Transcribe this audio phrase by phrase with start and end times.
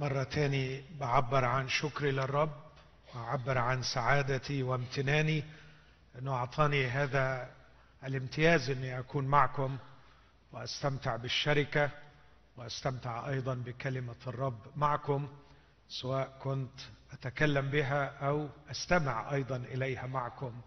[0.00, 2.52] مرة تاني بعبر عن شكري للرب
[3.14, 5.44] وأعبر عن سعادتي وامتناني.
[6.18, 7.50] أنه أعطاني هذا
[8.04, 9.78] الامتياز أني أكون معكم
[10.52, 11.90] وأستمتع بالشركة
[12.56, 15.28] وأستمتع أيضا بكلمة الرب معكم
[15.88, 16.80] سواء كنت
[17.12, 20.60] أتكلم بها أو أستمع أيضا إليها معكم.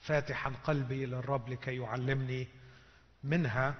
[0.00, 2.48] فاتحا قلبي للرب لكي يعلمني
[3.24, 3.74] منها.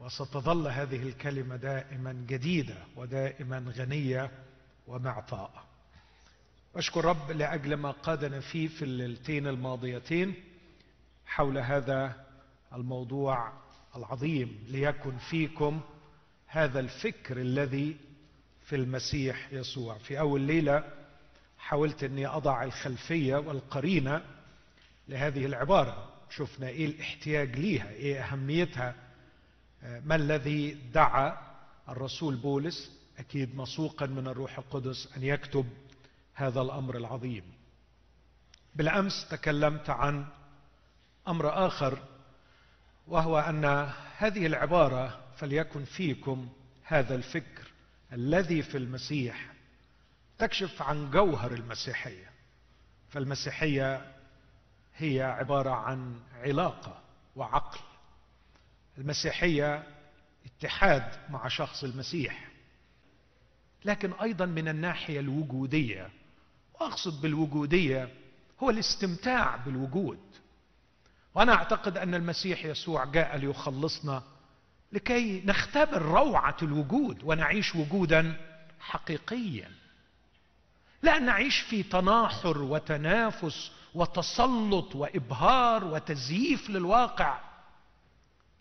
[0.00, 4.30] وستظل هذه الكلمة دائما جديدة ودائما غنية
[4.86, 5.64] ومعطاءه
[6.76, 10.34] أشكر رب لأجل ما قادنا فيه في الليلتين الماضيتين
[11.26, 12.26] حول هذا
[12.72, 13.52] الموضوع
[13.96, 15.80] العظيم ليكن فيكم
[16.46, 17.96] هذا الفكر الذي
[18.64, 19.98] في المسيح يسوع.
[19.98, 20.84] في أول ليلة
[21.58, 24.22] حاولت أني أضع الخلفية والقرينة
[25.08, 26.08] لهذه العبارة.
[26.30, 28.94] شفنا إيه الاحتياج ليها إيه أهميتها
[29.82, 31.38] ما الذي دعا
[31.88, 35.66] الرسول بولس أكيد مسوقا من الروح القدس أن يكتب
[36.34, 37.44] هذا الأمر العظيم؟
[38.74, 40.26] بالأمس تكلمت عن
[41.28, 41.98] أمر آخر
[43.06, 43.64] وهو أن
[44.16, 46.48] هذه العبارة فليكن فيكم
[46.84, 47.72] هذا الفكر
[48.12, 49.52] الذي في المسيح
[50.38, 52.30] تكشف عن جوهر المسيحية.
[53.08, 54.12] فالمسيحية
[54.96, 56.98] هي عبارة عن علاقة
[57.36, 57.89] وعقل.
[59.00, 59.86] المسيحية
[60.46, 62.48] اتحاد مع شخص المسيح.
[63.84, 66.10] لكن أيضا من الناحية الوجودية
[66.74, 68.08] وأقصد بالوجودية
[68.62, 70.18] هو الاستمتاع بالوجود.
[71.34, 74.22] وأنا أعتقد أن المسيح يسوع جاء ليخلصنا
[74.92, 78.36] لكي نختبر روعة الوجود ونعيش وجودا
[78.80, 79.70] حقيقيا.
[81.02, 87.49] لا نعيش في تناحر وتنافس وتسلط وإبهار وتزييف للواقع.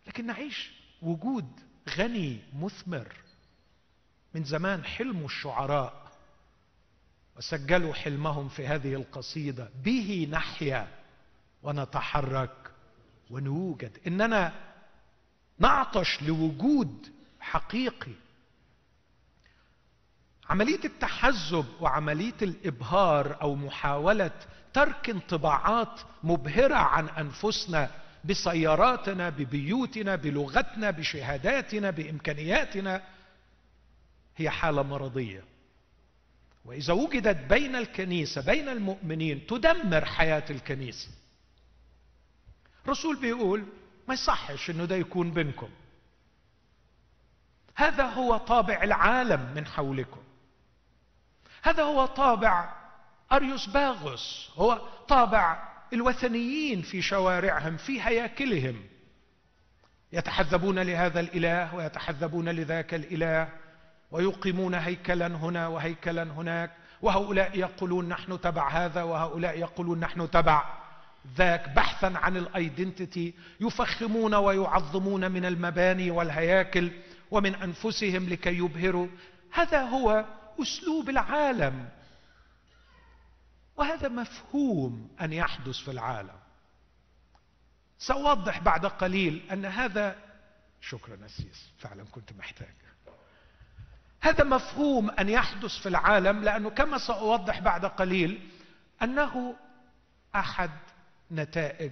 [0.10, 0.72] لكن نعيش
[1.02, 1.48] وجود
[1.90, 3.14] غني مثمر
[4.34, 6.12] من زمان حلموا الشعراء
[7.38, 9.70] وسجلوا حلمهم في هذه القصيدة.
[9.84, 10.88] به نحيا
[11.64, 12.72] ونتحرك
[13.30, 13.98] ونوجد.
[14.08, 14.54] إننا
[15.60, 18.14] نعطش لوجود حقيقي.
[20.50, 24.32] عملية التحزب وعملية الإبهار أو محاولة
[24.74, 27.92] ترك انطباعات مبهرة عن أنفسنا
[28.26, 33.02] بسياراتنا ببيوتنا بلغتنا بشهاداتنا بإمكانياتنا
[34.38, 35.44] هي حالة مرضية.
[36.66, 41.10] وإذا وجدت بين الكنيسة بين المؤمنين تدمر حياة الكنيسة.
[42.86, 43.66] الرسول بيقول
[44.08, 45.70] ما يصحش إنه ده يكون بينكم.
[47.76, 50.22] هذا هو طابع العالم من حولكم.
[51.62, 52.74] هذا هو طابع
[53.32, 58.76] أريوس باغوس هو طابع الوثنيين في شوارعهم في هياكلهم.
[60.14, 63.50] يتحذبون لهذا الإله ويتحذبون لذاك الإله
[64.12, 66.72] ويقيمون هيكلا هنا وهيكلا هناك.
[67.02, 70.64] وهؤلاء يقولون نحن تبع هذا وهؤلاء يقولون نحن تبع
[71.38, 71.70] ذاك.
[71.70, 76.92] بحثا عن الايدنتيتي يفخمون ويعظمون من المباني والهياكل
[77.32, 79.08] ومن أنفسهم لكي يبهروا.
[79.52, 80.26] هذا هو
[80.62, 81.90] أسلوب العالم.
[83.80, 86.40] وهذا مفهوم أن يحدث في العالم.
[88.00, 90.16] سأوضح بعد قليل أن هذا
[90.82, 92.74] شكرا أسيس فعلا كنت محتاج.
[94.22, 98.50] هذا مفهوم أن يحدث في العالم لأنه كما سأوضح بعد قليل
[99.04, 99.56] أنه
[100.36, 100.72] أحد
[101.32, 101.92] نتائج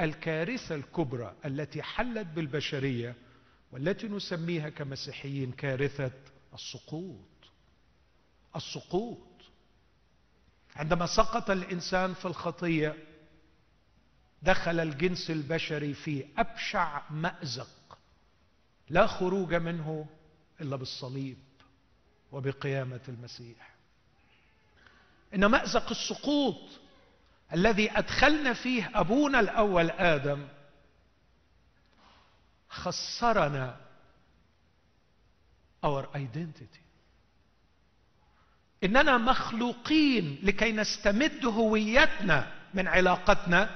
[0.00, 3.14] الكارثة الكبرى التي حلت بالبشرية
[3.72, 6.12] والتي نسميها كمسيحيين كارثة
[6.54, 7.28] السقوط.
[8.56, 9.25] السقوط.
[10.76, 12.96] عندما سقط الإنسان في الخطية
[14.42, 17.98] دخل الجنس البشري في أبشع مأزق
[18.88, 20.06] لا خروج منه
[20.60, 21.38] إلا بالصليب
[22.32, 23.74] وبقيامة المسيح.
[25.34, 26.60] إن مأزق السقوط
[27.52, 30.48] الذي أدخلنا فيه أبونا الأول آدم
[32.68, 33.80] خسرنا
[35.84, 36.85] our identity.
[38.84, 43.70] إننا مخلوقين لكي نستمد هويتنا من علاقتنا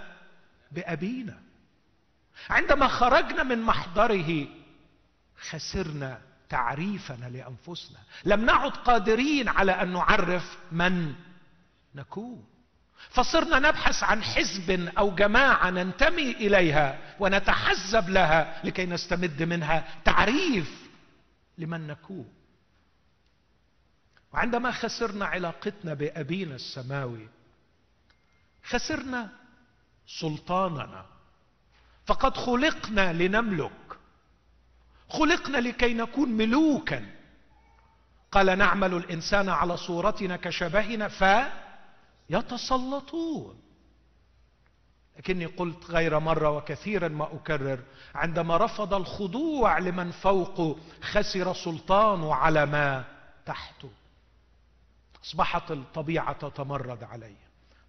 [0.72, 1.38] بأبينا.
[2.50, 4.46] عندما خرجنا من محضره
[5.50, 6.18] خسرنا
[6.48, 7.98] تعريفنا لأنفسنا.
[8.24, 11.14] لم نعد قادرين على أن نعرف من
[11.94, 12.44] نكون.
[13.10, 20.88] فصرنا نبحث عن حزب أو جماعة ننتمي إليها ونتحزب لها لكي نستمد منها تعريف
[21.58, 22.28] لمن نكون.
[24.32, 27.28] وعندما خسرنا علاقتنا بأبينا السماوي
[28.64, 29.28] خسرنا
[30.20, 31.06] سلطاننا.
[32.06, 33.98] فقد خلقنا لنملك.
[35.08, 37.06] خلقنا لكي نكون ملوكا.
[38.32, 41.08] قال نعمل الإنسان على صورتنا كشبهنا
[42.28, 43.60] فيتسلطون.
[45.18, 47.80] لكني قلت غير مرة وكثيرا ما أكرر.
[48.14, 53.04] عندما رفض الخضوع لمن فوقه خسر سلطانه على ما
[53.46, 53.90] تحته.
[55.24, 57.36] أصبحت الطبيعة تتمرد عليه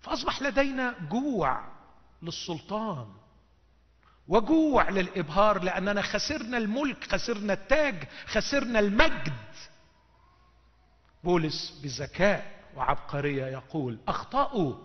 [0.02, 1.64] فأصبح لدينا جوع
[2.22, 3.08] للسلطان
[4.28, 9.34] وجوع للإبهار لأننا خسرنا الملك خسرنا التاج خسرنا المجد.
[11.24, 14.76] بولس بذكاء وعبقرية يقول أخطأوا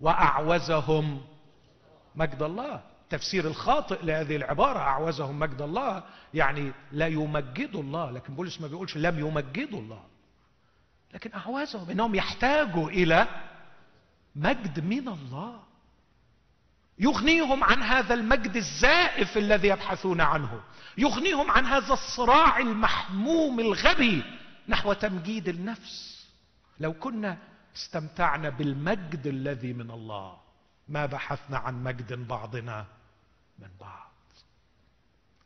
[0.00, 1.20] وأعوزهم
[2.14, 2.82] مجد الله.
[3.02, 6.02] التفسير الخاطئ لهذه العبارة أعوزهم مجد الله
[6.34, 8.10] يعني لا يمجدوا الله.
[8.10, 10.02] لكن بولس ما بيقولش لم يمجدوا الله.
[11.16, 13.26] لكن اعوزهم إنهم يحتاجوا إلى
[14.36, 15.62] مجد من الله.
[16.98, 20.60] يغنيهم عن هذا المجد الزائف الذي يبحثون عنه.
[20.98, 24.24] يغنيهم عن هذا الصراع المحموم الغبي
[24.68, 26.26] نحو تمجيد النفس.
[26.80, 27.38] لو كنا
[27.76, 30.38] استمتعنا بالمجد الذي من الله
[30.88, 32.86] ما بحثنا عن مجد بعضنا
[33.58, 34.12] من بعض.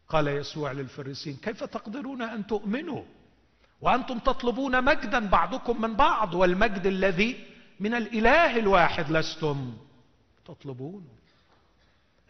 [0.09, 3.05] قال يسوع للفريسين كيف تقدرون أن تؤمنوا
[3.81, 7.47] وأنتم تطلبون مجدا بعضكم من بعض والمجد الذي
[7.81, 9.77] من الإله الواحد لستم
[10.45, 11.21] تطلبونه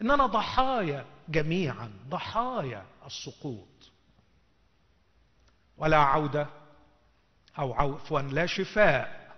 [0.01, 3.67] إننا ضحايا جميعا ضحايا السقوط.
[5.77, 6.47] ولا عودة
[7.59, 9.31] أو عفوا لا شفاء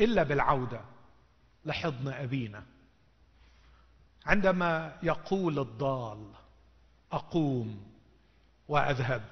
[0.00, 0.80] إلا بالعودة
[1.64, 2.64] لحضن أبينا.
[4.26, 6.30] عندما يقول الضال
[7.12, 7.92] أقوم
[8.68, 9.24] وأذهب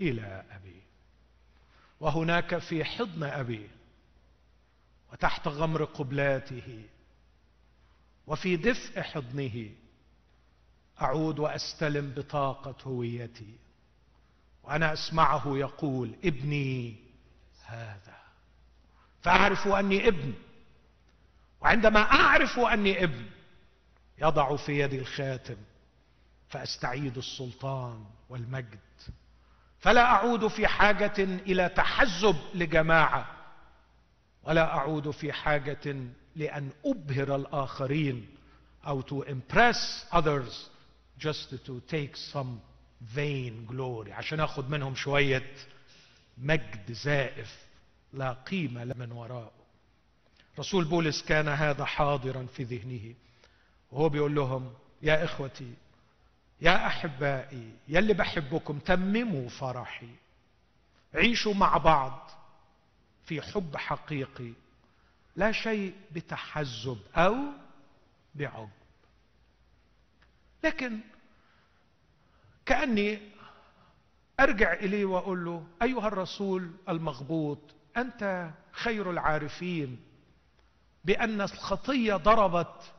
[0.00, 0.82] إلى أبي.
[2.00, 3.70] وهناك في حضن ابي
[5.12, 6.82] وتحت غمر قبلاته
[8.26, 9.70] وفي دفء حضنه
[11.02, 13.54] أعود وأستلم بطاقة هويتي
[14.62, 16.96] وأنا أسمعه يقول ابني
[17.64, 18.18] هذا.
[19.22, 20.34] فأعرف أني ابن.
[21.60, 23.26] وعندما أعرف أني ابن
[24.18, 25.56] يضع في يدي الخاتم
[26.48, 28.78] فأستعيد السلطان والمجد.
[29.78, 33.26] فلا أعود في حاجة إلى تحزب لجماعة
[34.42, 35.96] ولا أعود في حاجة
[36.36, 38.28] لأن أبهر الآخرين
[38.86, 40.68] أو to impress others
[41.18, 42.60] just to take some
[43.14, 44.12] vain glory.
[44.12, 45.52] عشان اخذ منهم شوية
[46.38, 47.56] مجد زائف
[48.12, 49.52] لا قيمة من وراءه.
[50.58, 53.14] رسول بولس كان هذا حاضرا في ذهنه
[53.92, 54.72] وهو بيقول لهم
[55.02, 55.72] يا إخوتي
[56.60, 60.10] يا أحبائي يا اللي بحبكم تمموا فرحي.
[61.14, 62.30] عيشوا مع بعض
[63.24, 64.52] في حب حقيقي
[65.36, 67.36] لا شيء بتحزب أو
[68.34, 68.68] بعجب
[70.64, 71.00] لكن
[72.66, 73.18] كأني
[74.40, 77.58] أرجع إليه وأقول له أيها الرسول المغبوط
[77.96, 80.00] أنت خير العارفين
[81.04, 82.92] بأن الخطية ضربت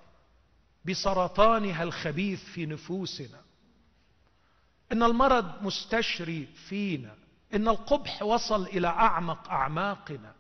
[0.85, 3.41] بسرطانها الخبيث في نفوسنا.
[4.91, 7.15] إن المرض مستشري فينا.
[7.53, 10.33] إن القبح وصل إلى أعمق أعماقنا.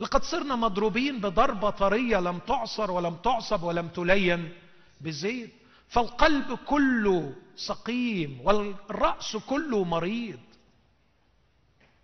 [0.00, 4.52] لقد صرنا مضروبين بضربة طرية لم تعصر ولم تعصب ولم تلين
[5.00, 5.52] بزيت.
[5.88, 10.40] فالقلب كله سقيم والرأس كله مريض.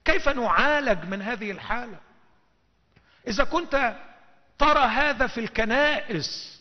[0.05, 2.01] كيف نعالج من هذه الحالة؟
[3.29, 3.97] إذا كنت
[4.59, 6.61] ترى هذا في الكنائس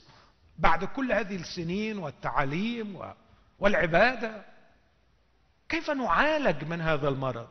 [0.60, 3.00] بعد كل هذه السنين والتعاليم
[3.60, 4.46] والعبادة
[5.70, 7.48] كيف نعالج من هذا المرض؟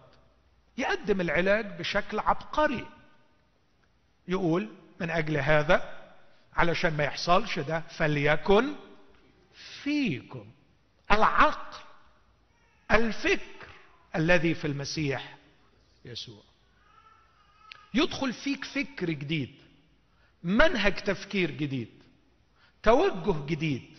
[0.78, 2.86] يقدم العلاج بشكل عبقري.
[4.28, 4.68] يقول
[5.00, 5.98] من أجل هذا
[6.56, 8.74] علشان ما يحصلش ده فليكن
[9.82, 10.50] فيكم
[11.12, 11.78] العقل
[12.90, 13.66] الفكر
[14.16, 15.36] الذي في المسيح
[16.04, 16.42] يسوع.
[17.94, 19.54] يدخل فيك فكر جديد
[20.42, 22.02] منهج تفكير جديد
[22.82, 23.91] توجه جديد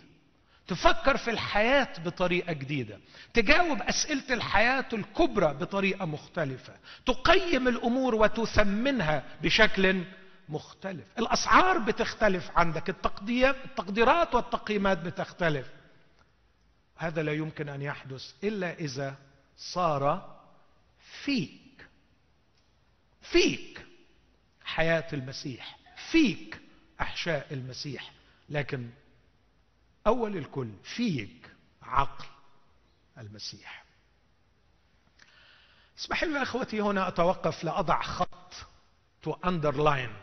[0.68, 3.00] تفكر في الحياة بطريقة جديدة.
[3.34, 6.74] تجاوب أسئلة الحياة الكبرى بطريقة مختلفة.
[7.06, 10.04] تقيم الأمور وتثمنها بشكل
[10.50, 11.06] مختلف.
[11.20, 12.90] الأسعار بتختلف عندك.
[12.90, 15.68] التقديرات والتقييمات بتختلف.
[16.98, 19.16] هذا لا يمكن أن يحدث إلا إذا
[19.58, 20.36] صار
[21.24, 21.88] فيك.
[23.22, 23.86] فيك
[24.64, 25.78] حياة المسيح.
[26.12, 26.60] فيك
[27.02, 28.12] أحشاء المسيح.
[28.50, 28.90] لكن
[30.08, 32.26] أول الكل فيك عقل
[33.18, 33.84] المسيح.
[36.00, 38.54] اسمح لي إخوتي هنا أتوقف لأضع خط
[39.22, 40.14] to underline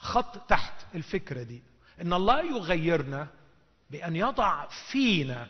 [0.00, 1.62] خط تحت الفكرة دي.
[2.00, 3.28] إن الله يغيرنا
[3.90, 5.48] بأن يضع فينا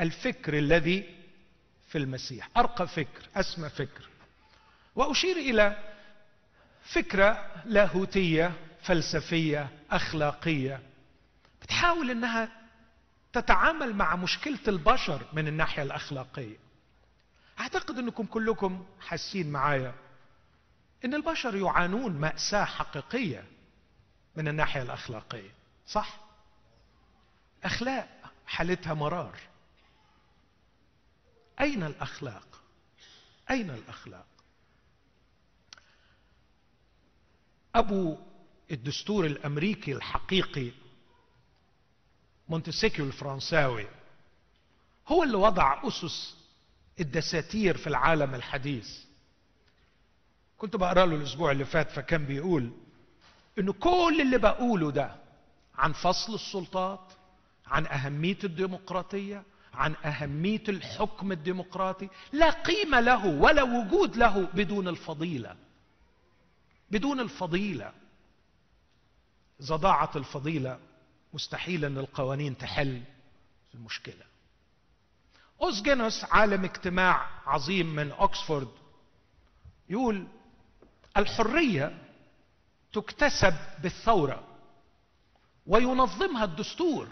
[0.00, 1.14] الفكر الذي
[1.88, 2.48] في المسيح.
[2.56, 4.08] أرقى فكر أسمى فكر.
[4.96, 5.94] وأشير إلى
[6.82, 10.80] فكرة لاهوتية فلسفية أخلاقية
[11.68, 12.48] بتحاول إنها
[13.32, 16.56] تتعامل مع مشكلة البشر من الناحية الأخلاقية.
[17.60, 19.94] أعتقد إنكم كلكم حاسين معايا
[21.04, 23.44] إن البشر يعانون مأساة حقيقية
[24.36, 25.50] من الناحية الأخلاقية
[25.86, 26.20] صح؟
[27.64, 28.08] أخلاق
[28.46, 29.38] حالتها مرار.
[31.60, 32.62] أين الأخلاق؟
[33.50, 34.26] أين الأخلاق؟
[37.74, 38.18] أبو
[38.70, 40.70] الدستور الأمريكي الحقيقي
[42.48, 43.86] مونتسكيو الفرنساوي
[45.08, 46.36] هو اللي وضع أسس
[47.00, 48.98] الدساتير في العالم الحديث.
[50.58, 52.72] كنت بقرأ له الأسبوع اللي فات فكان بيقول
[53.58, 55.16] إنه كل اللي بقوله ده
[55.74, 57.12] عن فصل السلطات
[57.66, 59.42] عن أهمية الديمقراطية
[59.74, 65.56] عن أهمية الحكم الديمقراطي لا قيمة له ولا وجود له بدون الفضيلة.
[66.90, 67.92] بدون الفضيلة.
[69.60, 70.78] إذا ضاعت الفضيلة
[71.32, 73.02] مستحيل أن القوانين تحل
[73.74, 74.24] المشكلة.
[75.62, 78.68] اوسجينوس عالم اجتماع عظيم من اوكسفورد
[79.88, 80.26] يقول
[81.16, 81.98] الحرية
[82.92, 84.44] تكتسب بالثورة
[85.66, 87.08] وينظمها الدستور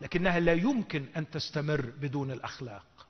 [0.00, 3.06] لكنها لا يمكن أن تستمر بدون الأخلاق.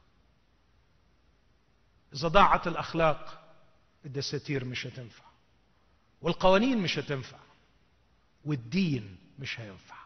[2.14, 3.40] إذا ضاعت الأخلاق
[4.04, 5.24] الدساتير مش هتنفع
[6.22, 7.38] والقوانين مش هتنفع
[8.44, 10.03] والدين مش هينفع.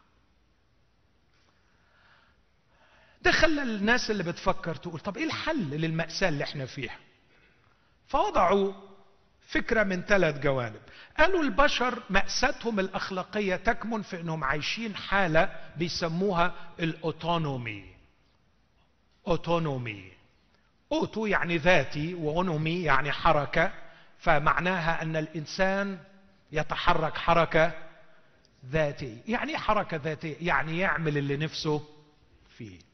[3.23, 6.99] ده خلى الناس اللي بتفكر تقول طب إيه الحل للمأساة اللي إحنا فيها؟
[8.07, 8.73] فوضعوا
[9.49, 10.81] فكرة من ثلاث جوانب.
[11.19, 17.85] قالوا البشر مأساتهم الأخلاقية تكمن في أنهم عايشين حالة بيسموها الأوتونومي.
[19.29, 20.13] أوتونومي.
[20.93, 23.73] أوتو يعني ذاتي وأونومي يعني حركة
[24.19, 25.99] فمعناها أن الإنسان
[26.53, 27.73] يتحرك حركة
[28.67, 29.17] ذاتية.
[29.27, 31.85] يعني إيه حركة ذاتية؟ يعني يعمل اللي نفسه
[32.57, 32.88] فيه.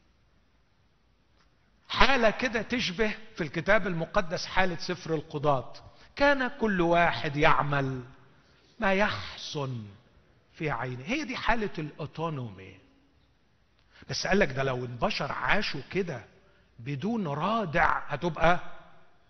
[1.87, 5.73] حالة كده تشبه في الكتاب المقدس حالة سفر القضاة.
[6.15, 8.03] كان كل واحد يعمل
[8.79, 9.85] ما يحسن
[10.53, 11.03] في عينه.
[11.05, 12.75] هي دي حالة الأوتونومي.
[14.09, 16.25] بس قال لك ده لو البشر عاشوا كده
[16.79, 18.59] بدون رادع هتبقى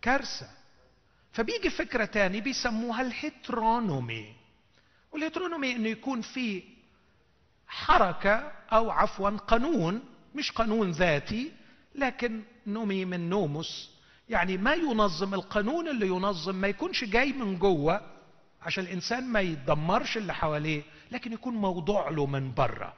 [0.02, 0.50] كارثة.
[1.34, 4.36] فبيجي فكرة تاني بيسموها ال heteronomy.
[5.12, 6.64] وال heteronomy إنه يكون في
[7.68, 10.04] حركة أو عفوا قانون
[10.36, 11.52] مش قانون ذاتي
[11.98, 13.90] لكن نومي من نوموس.
[14.30, 18.02] يعني ما ينظم القانون اللي ينظم ما يكونش جاي من جوه
[18.62, 22.94] عشان الإنسان ما يدمرش اللي حواليه لكن يكون موضوع له من بره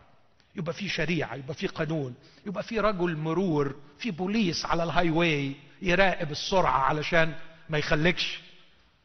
[0.55, 5.55] يبقى في شريعة يبقى في قانون يبقى في رجل مرور في بوليس على ال highway
[5.81, 7.35] يراقب السرعة علشان
[7.69, 8.39] ما يخليكش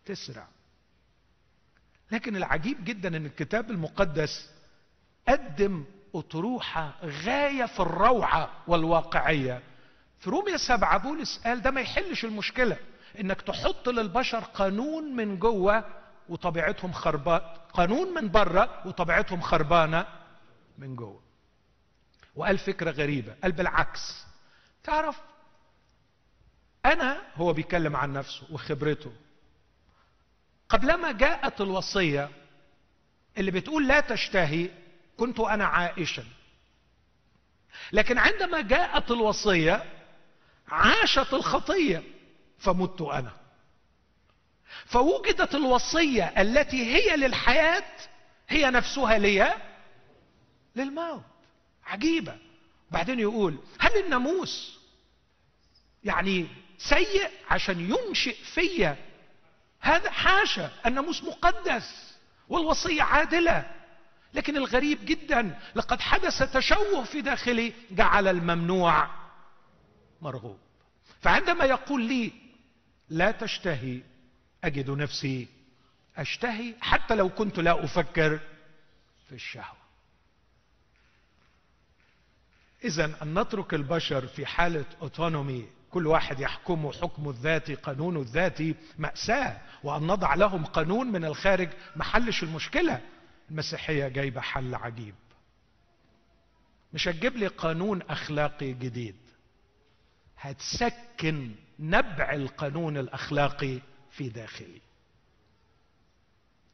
[0.04, 0.46] تسرع.
[2.12, 4.50] لكن العجيب جدا إن الكتاب المقدس
[5.28, 5.84] قدم
[6.14, 9.62] أطروحة غاية في الروعة والواقعية.
[10.22, 12.76] في روميا سبعة بولس قال ده ما يحلش المشكلة
[13.20, 15.84] إنك تحط للبشر قانون من جوه
[16.28, 17.40] وطبيعتهم خربان
[17.72, 20.06] قانون من بره وطبيعتهم خربانة
[20.78, 21.22] من جوه.
[22.36, 24.26] وقال فكرة غريبة قال بالعكس.
[24.84, 25.20] تعرف
[26.86, 29.12] أنا هو بيتكلم عن نفسه وخبرته.
[30.68, 32.30] قبلما جاءت الوصية
[33.38, 34.70] اللي بتقول لا تشتهي
[35.16, 36.24] كنت أنا عائشا.
[37.92, 40.01] لكن عندما جاءت الوصية
[40.72, 42.02] عاشت الخطية
[42.58, 43.32] فمت أنا.
[44.86, 47.84] فوجدت الوصية التي هي للحياة
[48.48, 49.54] هي نفسها لي
[50.76, 51.22] للموت.
[51.86, 52.38] عجيبة.
[52.90, 54.78] بعدين يقول هل الناموس
[56.04, 56.46] يعني
[56.78, 58.96] سيء عشان ينشئ فيا؟
[59.80, 60.70] هذا حاشا.
[60.86, 62.14] الناموس مقدس
[62.48, 63.70] والوصية عادلة.
[64.34, 69.21] لكن الغريب جدا لقد حدث تشوه في داخلي جعل الممنوع.
[70.22, 70.58] مرغوب.
[71.20, 72.32] فعندما يقول لي
[73.08, 74.00] لا تشتهي
[74.64, 75.48] أجد نفسي
[76.16, 78.40] أشتهي حتى لو كنت لا أفكر
[79.28, 79.82] في الشهوة.
[82.84, 89.60] اذا أن نترك البشر في حالة اوتونومي كل واحد يحكمه حكمه الذاتي قانونه الذاتي مأساة
[89.82, 93.00] وأن نضع لهم قانون من الخارج محلش المشكلة.
[93.50, 95.14] المسيحية جايبة حل عجيب.
[96.92, 99.16] مش هتجيب لي قانون أخلاقي جديد.
[100.42, 103.80] هتسكن نبع القانون الأخلاقي
[104.10, 104.80] في داخلي.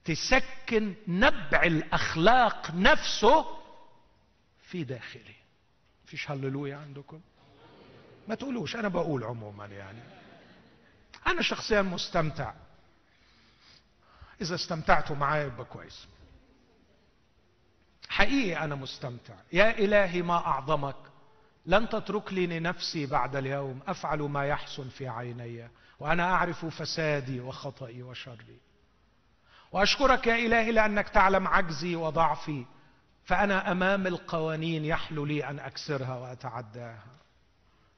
[0.05, 3.59] تسكن نبع الأخلاق نفسه
[4.63, 5.35] في داخلي.
[6.07, 7.21] فيش هللويا عندكم؟
[8.29, 10.03] ما تقولوش أنا بقول عموما يعني.
[11.27, 12.55] أنا شخصيا مستمتع.
[14.41, 16.07] إذا استمتعتوا معايا يبقى كويس.
[18.09, 19.35] حقيقي أنا مستمتع.
[19.53, 20.97] يا إلهي ما أعظمك.
[21.69, 25.69] لن تترك لي لنفسي بعد اليوم أفعل ما يحسن في عيني
[26.01, 28.59] وأنا أعرف فسادي وخطئي وشري.
[29.73, 32.65] وأشكرك يا إلهي لأنك تعلم عجزي وضعفي
[33.25, 37.19] فأنا أمام القوانين يحلو لي أن أكسرها وأتعداها.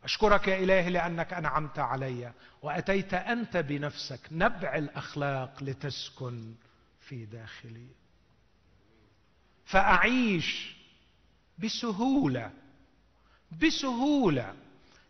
[0.04, 6.54] أشكرك يا إلهي لأنك أنعمت علي وأتيت أنت بنفسك نبع الأخلاق لتسكن
[7.00, 7.88] في داخلي.
[9.64, 10.76] فأعيش
[11.58, 12.50] بسهولة
[13.62, 14.54] بسهولة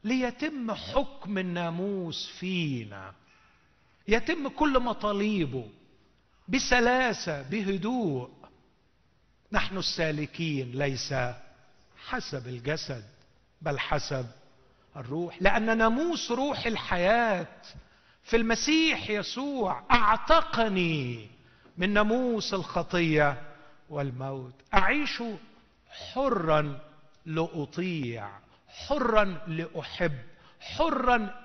[0.05, 3.15] ليتم حكم الناموس فينا.
[4.09, 5.69] يتم كل مطالبه
[6.49, 8.31] بسلاسة بهدوء.
[9.53, 11.15] نحن السالكين ليس
[12.07, 13.05] حسب الجسد
[13.63, 14.27] بل حسب
[14.97, 15.43] الروح.
[15.43, 17.47] لأن ناموس روح الحياة
[18.25, 21.29] في المسيح يسوع أعتقني
[21.79, 23.43] من ناموس الخطية
[23.91, 24.55] والموت.
[24.75, 25.23] أعيش
[25.89, 26.81] حرا
[27.35, 28.31] لأطيع.
[28.69, 30.19] حرا لأحب.
[30.61, 31.45] حرا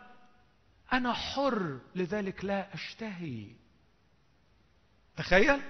[0.93, 3.47] أنا حر لذلك لا أشتهي.
[5.17, 5.61] تخيل؟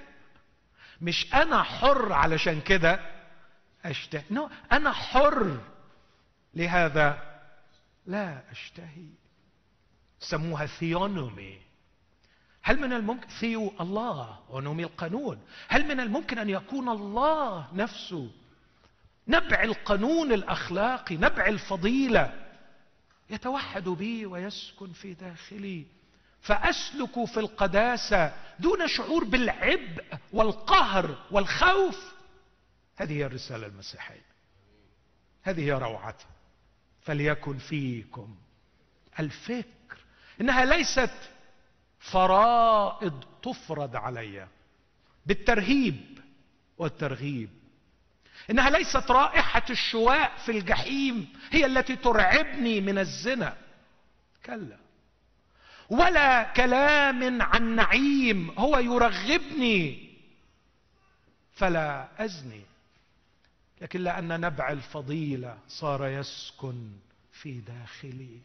[1.02, 3.00] مش أنا حر علشان كده
[3.86, 4.24] أشتهي.
[4.32, 5.58] نو أنا حر.
[6.54, 7.36] لهذا
[8.06, 9.10] لا أشتهي.
[10.20, 11.62] سموها theonomy.
[12.62, 15.42] هل من الممكن ثيو الله ونومي القانون.
[15.68, 18.32] هل من الممكن أن يكون الله نفسه
[19.28, 22.46] نبع القانون الأخلاقي نبع الفضيلة.
[23.30, 25.86] يتوحد بي ويسكن في داخلي.
[26.42, 30.04] فأسلك في القداسة دون شعور بالعبء
[30.34, 32.14] والقهر والخوف.
[32.96, 34.26] هذه هي الرسالة المسيحية.
[35.44, 36.30] هذه هي روعتها.
[37.02, 38.36] فليكن فيكم
[39.20, 39.98] الفكر.
[40.42, 41.14] إنها ليست
[42.00, 44.48] فرائض تفرض علي.
[45.26, 46.20] بالترهيب
[46.78, 47.50] والترغيب.
[48.50, 53.58] إنها ليست رائحة الشواء في الجحيم هي التي ترعبني من الزنا.
[54.46, 54.78] كلا.
[55.90, 60.10] ولا كلام عن نعيم هو يرغبني.
[61.54, 62.62] فلا أزني.
[63.82, 66.92] لكن لأن نبع الفضيلة صار يسكن
[67.34, 68.40] في داخلي.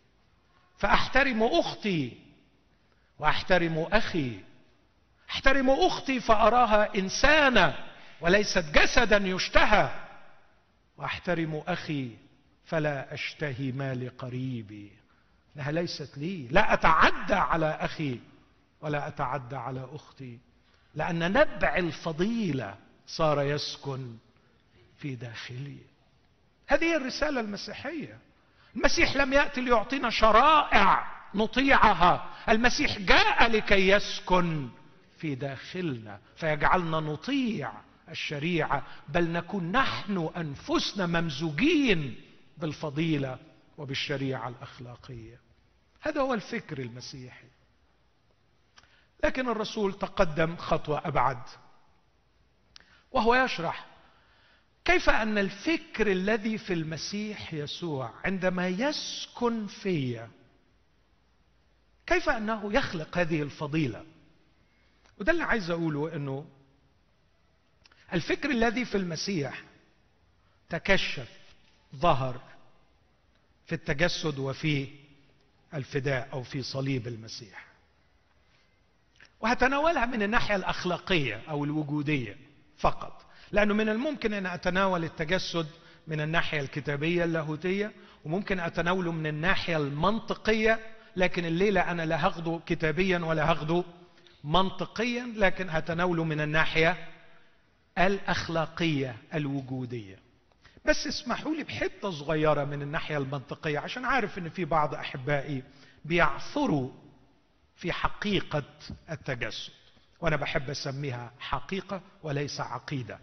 [0.79, 2.17] فأحترم أختي
[3.19, 4.41] وأحترم أخي.
[5.31, 7.90] أحترم أختي فأراها انسانه
[8.21, 9.91] وليست جسدا يشتهى.
[10.97, 12.17] واحترم أخي
[12.65, 14.93] فلا أشتهي ما لقريبي
[15.57, 16.49] إنها ليست لي.
[16.51, 18.19] لا أتعدى على أخي
[18.81, 20.39] ولا أتعدى على أختي.
[20.95, 22.75] لأن نبع الفضيلة
[23.07, 24.17] صار يسكن
[24.99, 25.79] في داخلي.
[26.67, 28.19] هذه الرسالة المسيحية.
[28.77, 32.31] المسيح لم يأتي ليعطينا شرائع نطيعها.
[32.49, 34.69] المسيح جاء لكي يسكن
[35.19, 37.73] في داخلنا فيجعلنا نطيع
[38.11, 42.21] الشريعة بل نكون نحن أنفسنا ممزوجين
[42.59, 43.39] بالفضيلة
[43.79, 45.41] وبالشريعة الأخلاقية.
[46.01, 47.47] هذا هو الفكر المسيحي.
[49.25, 51.43] لكن الرسول تقدم خطوة أبعد
[53.13, 53.87] وهو يشرح
[54.85, 60.27] كيف أن الفكر الذي في المسيح يسوع عندما يسكن في
[62.07, 64.05] كيف أنه يخلق هذه الفضيلة.
[65.19, 66.47] وده اللي عايز أقوله إنه
[68.13, 69.63] الفكر الذي في المسيح
[70.69, 71.29] تكشف
[71.97, 72.41] ظهر
[73.67, 74.89] في التجسد وفي
[75.75, 77.67] الفداء أو في صليب المسيح.
[79.41, 82.37] وهتناولها من الناحية الأخلاقية أو الوجودية
[82.79, 85.67] فقط لأنه من الممكن أن أتناول التجسد
[86.07, 87.93] من الناحية الكتابية اللاهوتية
[88.25, 90.81] وممكن أتناوله من الناحية المنطقية
[91.17, 93.85] لكن الليلة أنا لا هاخده كتابيا ولا هاخده
[94.45, 97.09] منطقيا لكن هتناوله من الناحية
[97.99, 100.19] الأخلاقية الوجودية.
[100.85, 105.63] بس اسمحوا لي بحتة صغيرة من الناحية المنطقية عشان عارف إن في بعض أحبائي
[106.05, 106.91] بيعثروا
[107.77, 108.63] في حقيقة
[109.11, 109.73] التجسد.
[110.21, 113.19] وأنا بحب أسميها حقيقة وليس عقيدة.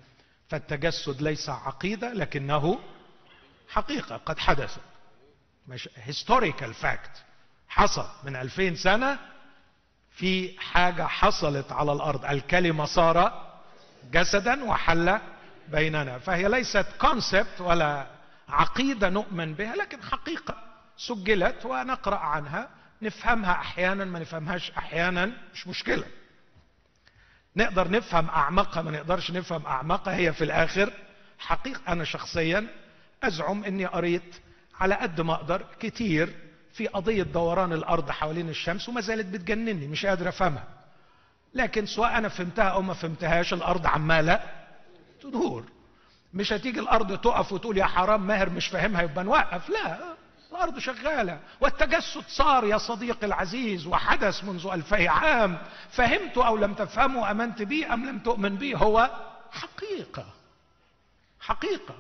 [0.50, 2.80] فالتجسد ليس عقيدة لكنه
[3.70, 4.18] حقيقة.
[4.18, 4.82] قد حدثت
[5.68, 7.24] مش historical fact
[7.68, 8.08] حصل.
[8.24, 9.20] من ألفين سنة
[10.12, 12.26] في حاجة حصلت على الأرض.
[12.26, 13.47] الكلمة صار
[14.12, 15.20] جسدا وحل
[15.72, 16.20] بيننا.
[16.20, 18.08] فهي ليست كونسبت ولا
[18.50, 20.56] عقيدة نؤمن بها لكن حقيقة
[20.98, 22.70] سجلت ونقرأ عنها
[23.02, 26.04] نفهمها أحيانا ما نفهمهاش أحيانا مش مشكلة.
[27.56, 30.94] نقدر نفهم أعمقها ما نقدرش نفهم أعمقها هي في الآخر
[31.40, 31.82] حقيقة.
[31.88, 32.68] أنا شخصيا
[33.24, 34.36] أزعم أني قريت
[34.80, 36.36] على قد ما أقدر كتير
[36.74, 40.64] في قضية دوران الأرض حوالين الشمس وما زالت بتجنني مش قادر أفهمها.
[41.54, 44.40] لكن سواء أنا فهمتها أو ما فهمتهاش الأرض عمالة
[45.22, 45.64] تدور.
[46.34, 49.70] مش هتيجي الأرض تقف وتقول يا حرام ماهر مش فاهمها يبقى نوقف.
[49.70, 50.16] لا
[50.52, 51.40] الأرض شغالة.
[51.62, 55.58] والتجسد صار يا صديقي العزيز وحدث منذ ألفي عام.
[55.92, 59.10] فهمت أو لم تفهمه أمنت به أم لم تؤمن به هو
[59.52, 60.26] حقيقة.
[61.40, 61.96] حقيقة.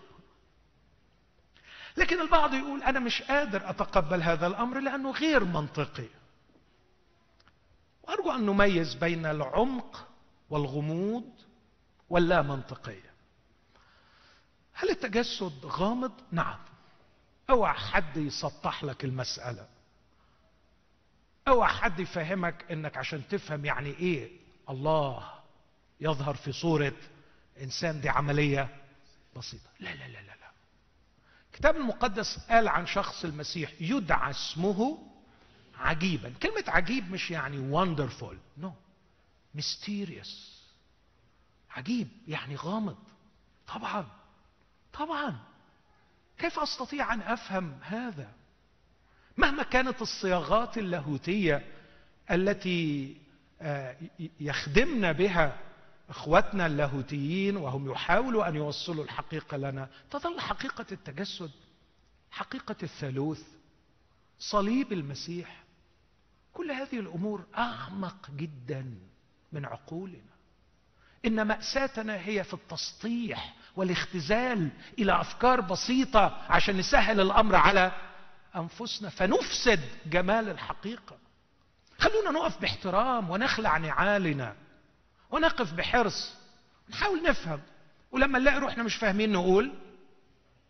[1.98, 6.08] لكن البعض يقول أنا مش قادر أتقبل هذا الأمر لأنه غير منطقي.
[8.08, 10.08] وأرجو أن نميز بين العمق
[10.50, 11.30] والغموض
[12.10, 13.12] واللا منطقية.
[14.74, 16.60] هل التجسد غامض؟ نعم.
[17.50, 19.68] اوعى حد يسطح لك المسألة؟
[21.48, 24.32] اوعى حد يفهمك إنك عشان تفهم يعني إيه
[24.70, 25.30] الله
[26.02, 26.94] يظهر في صورة
[27.62, 28.70] إنسان دي عملية
[29.36, 30.52] بسيطة؟ لا لا لا لا لا.
[31.52, 34.98] الكتاب المقدس قال عن شخص المسيح يدعى اسمه
[35.80, 36.34] عجيبا.
[36.44, 38.36] كلمة عجيب مش يعني wonderful.
[38.64, 38.70] No.
[39.60, 40.30] mysterious.
[41.70, 42.08] عجيب.
[42.28, 42.98] يعني غامض.
[43.68, 44.08] طبعا.
[44.94, 45.40] طبعا.
[46.38, 48.32] كيف أستطيع أن أفهم هذا؟
[49.38, 51.66] مهما كانت الصياغات اللاهوتية
[52.32, 53.16] التي
[53.62, 53.98] آه،
[54.40, 55.60] يخدمنا بها
[56.10, 61.52] إخوتنا اللاهوتيين وهم يحاولوا أن يوصلوا الحقيقة لنا تظل حقيقة التجسد
[62.32, 63.42] حقيقة الثالوث
[64.40, 65.64] صليب المسيح.
[66.58, 68.94] كل هذه الأمور أعمق جدا
[69.52, 70.34] من عقولنا.
[71.26, 77.92] إن مأساتنا هي في التسطيح والاختزال إلى أفكار بسيطة عشان نسهل الأمر على
[78.56, 79.10] أنفسنا.
[79.10, 81.18] فنفسد جمال الحقيقة.
[82.00, 84.56] خلونا نقف باحترام ونخلع نعالنا
[85.32, 86.36] ونقف بحرص.
[86.90, 87.62] نحاول نفهم.
[88.12, 89.74] ولما نلاقي روحنا مش فاهمين نقول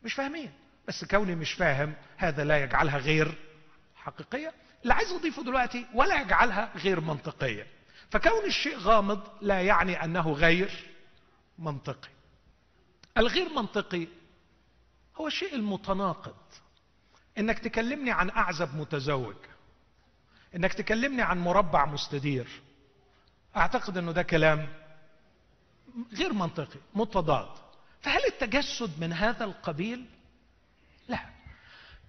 [0.03, 0.51] مش فاهمين.
[0.87, 3.37] بس كوني مش فاهم هذا لا يجعلها غير
[3.95, 4.53] حقيقية.
[4.83, 7.67] اللي عايز اضيفه دلوقتي ولا يجعلها غير منطقية.
[8.11, 10.93] فكون الشيء غامض لا يعني أنه غير
[11.59, 12.09] منطقي.
[13.17, 14.07] الغير منطقي
[15.15, 16.35] هو الشيء المتناقض.
[17.37, 19.35] إنك تكلمني عن أعزب متزوج.
[20.55, 22.47] إنك تكلمني عن مربع مستدير.
[23.55, 24.67] أعتقد إنه ده كلام
[26.13, 27.49] غير منطقي متضاد.
[28.01, 30.05] فهل التجسد من هذا القبيل؟
[31.07, 31.36] لا.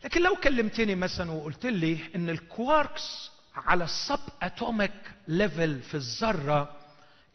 [0.04, 4.92] لكن لو كلمتني مثلا وقلت لي إن الكواركس على ال subatomic
[5.28, 6.76] level في الذرة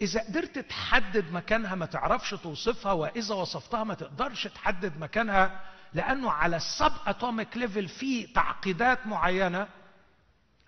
[0.01, 5.61] إذا قدرت تحدد مكانها ما تعرفش توصفها وإذا وصفتها ما تقدرش تحدد مكانها
[5.93, 9.67] لأنه على ال subatomic level في تعقيدات معينة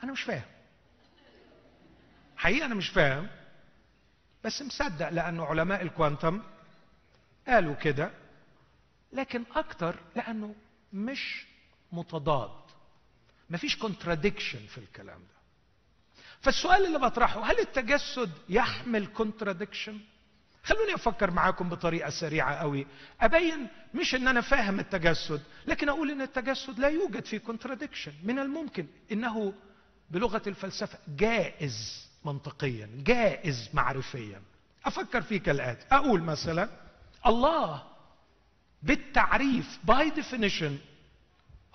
[0.03, 0.43] أنا مش فاهم.
[2.37, 3.27] حقيقة أنا مش فاهم
[4.43, 6.41] بس مصدق لأنه علماء ال quantum
[7.47, 8.11] قالوا كده
[9.13, 10.55] لكن أكتر لأنه
[10.93, 11.45] مش
[11.95, 12.51] متضاد.
[13.49, 15.35] مفيش contradiction في الكلام ده.
[16.41, 19.99] فالسؤال اللي بطرحه هل التجسد يحمل contradiction
[20.63, 22.87] خلوني أفكر معاكم بطريقة سريعة قوي.
[23.21, 28.39] أبين مش إن أنا فاهم التجسد لكن أقول إن التجسد لا يوجد فيه contradiction من
[28.39, 29.53] الممكن إنه
[30.09, 34.41] بلغة الفلسفة جائز منطقيا جائز معرفيا.
[34.85, 36.69] أفكر فيه كالاتي أقول مثلا
[37.25, 37.83] الله
[38.83, 40.77] بالتعريف by definition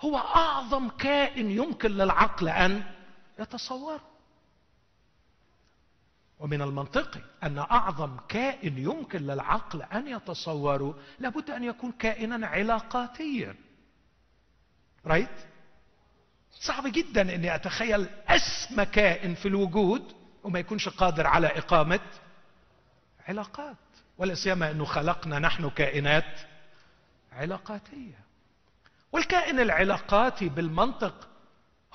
[0.01, 2.83] هو أعظم كائن يمكن للعقل أن
[3.39, 4.01] يتصوره.
[6.39, 13.55] ومن المنطقي أن أعظم كائن يمكن للعقل أن يتصوره لابد أن يكون كائنا علاقاتيا.
[15.05, 15.47] رايت
[16.51, 21.99] صعب جدا إني أتخيل اسمى كائن في الوجود وما يكونش قادر على إقامة
[23.27, 23.77] علاقات.
[24.17, 26.39] ولا سيما أنه خلقنا نحن كائنات
[27.31, 28.30] علاقاتية.
[29.11, 31.27] والكائن العلاقاتي بالمنطق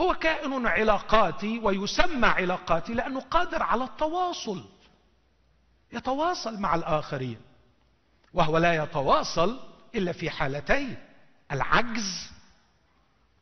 [0.00, 4.64] هو كائن علاقاتي ويسمى علاقاتي لأنه قادر على التواصل
[5.92, 7.40] يتواصل مع الآخرين
[8.34, 9.60] وهو لا يتواصل
[9.94, 10.96] إلا في حالتين
[11.52, 12.30] العجز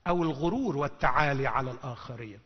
[0.07, 2.39] أو الغرور والتعالي على الآخرين.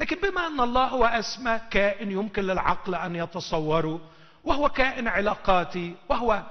[0.00, 4.00] لكن بما أن الله هو اسمى كائن يمكن للعقل أن يتصوره
[4.44, 6.42] وهو كائن علاقاتي وهو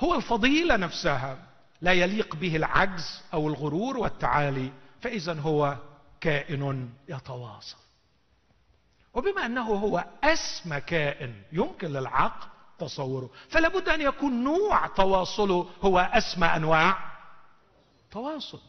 [0.00, 1.38] هو الفضيلة نفسها
[1.84, 5.76] لا يليق به العجز أو الغرور والتعالي فإذا هو
[6.20, 7.76] كائن يتواصل.
[9.14, 15.98] وبما أنه هو أسمى كائن يمكن للعقل تصوره فلا بد أن يكون نوع تواصله هو
[15.98, 16.98] أسمى أنواع
[18.10, 18.60] تواصل.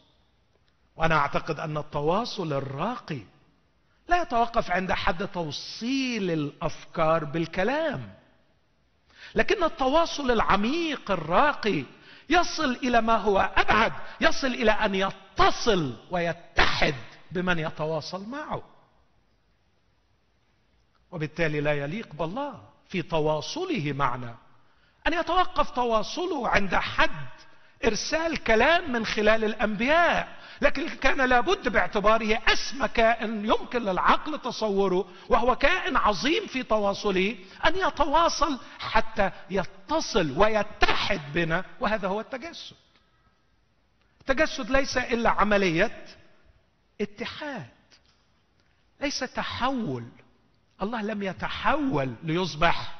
[0.96, 3.20] وأنا أعتقد أن التواصل الراقي
[4.08, 8.14] لا يتوقف عند حد توصيل الأفكار بالكلام
[9.34, 11.84] لكن التواصل العميق الراقي
[12.28, 16.94] يصل إلى ما هو أبعد يصل إلى أن يتصل ويتحد
[17.30, 18.62] بمن يتواصل معه.
[21.10, 24.34] وبالتالي لا يليق بالله في تواصله معنا.
[25.06, 27.26] أن يتوقف تواصله عند حد
[27.84, 30.28] إرسال كلام من خلال الأنبياء
[30.62, 37.76] لكن كان لابد باعتباره اسمى كائن يمكن للعقل تصوره وهو كائن عظيم في تواصله أن
[37.76, 42.76] يتواصل حتى يتصل ويتحد بنا وهذا هو التجسد.
[44.20, 46.04] التجسد ليس إلا عملية
[47.00, 47.70] اتحاد
[49.00, 50.08] ليس تحول.
[50.82, 52.98] الله لم يتحول ليصبح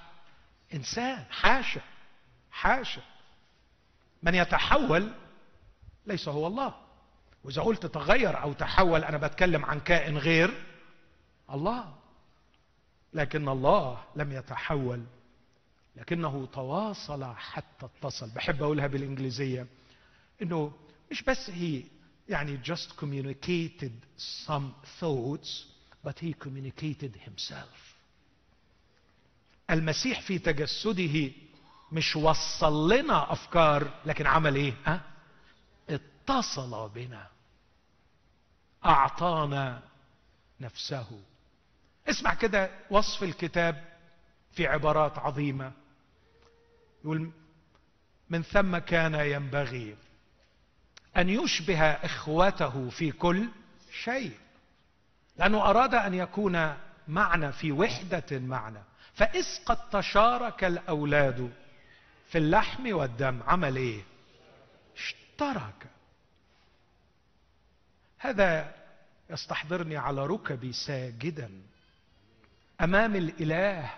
[0.74, 1.80] إنسان حاشا
[2.50, 3.02] حاشا.
[4.22, 5.12] من يتحول
[6.06, 6.85] ليس هو الله.
[7.46, 10.50] وإذا قلت تغير أو تحول أنا بتكلم عن كائن غير
[11.52, 11.94] الله.
[13.14, 15.04] لكن الله لم يتحول
[15.96, 18.30] لكنه تواصل حتى اتصل.
[18.30, 19.66] بحب أقولها بالإنجليزية
[20.42, 20.72] إنه
[21.10, 21.82] مش بس هي
[22.28, 23.92] يعني just communicated
[24.46, 25.64] some thoughts
[26.06, 27.78] but he communicated himself.
[29.70, 31.30] المسيح في تجسده
[31.92, 35.00] مش وصل لنا أفكار لكن عمل إيه؟ ها؟
[35.90, 37.35] اتصل بنا.
[38.86, 39.82] أعطانا
[40.60, 41.20] نفسه.
[42.08, 43.84] اسمع كده وصف الكتاب
[44.52, 45.72] في عبارات عظيمة.
[47.04, 47.30] يقول
[48.30, 49.96] من ثم كان ينبغي
[51.16, 53.48] أن يشبه إخوته في كل
[54.04, 54.38] شيء
[55.36, 56.76] لأنه أراد أن يكون
[57.08, 58.82] معنا في وحدة معنا.
[59.14, 61.52] فاذ قد تشارك الأولاد
[62.28, 63.42] في اللحم والدم.
[63.46, 64.02] عمل إيه؟
[64.96, 65.86] اشترك.
[68.18, 68.74] هذا
[69.30, 71.50] يستحضرني على ركبي ساجدا
[72.80, 73.90] أمام الإله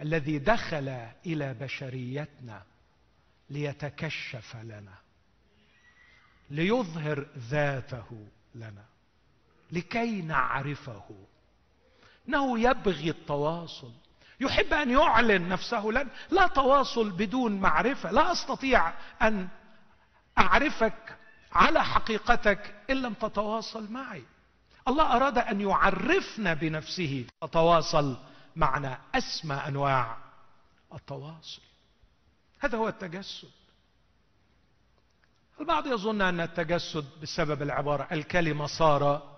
[0.00, 2.62] الذي دخل إلى بشريتنا
[3.50, 4.94] ليتكشف لنا
[6.50, 8.84] ليظهر ذاته لنا
[9.72, 11.04] لكي نعرفه.
[12.28, 13.92] إنه يبغي التواصل.
[14.40, 18.10] يحب أن يعلن نفسه لنا لا تواصل بدون معرفة.
[18.10, 19.48] لا أستطيع أن
[20.38, 21.16] أعرفك
[21.52, 24.22] على حقيقتك إن لم تتواصل معي.
[24.88, 27.26] الله أراد أن يعرفنا بنفسه.
[27.42, 28.16] تتواصل
[28.56, 30.16] معنا أسمى أنواع
[30.94, 31.62] التواصل.
[32.60, 33.50] هذا هو التجسد.
[35.60, 39.34] البعض يظن أن التجسد بسبب العبارة الكلمة صار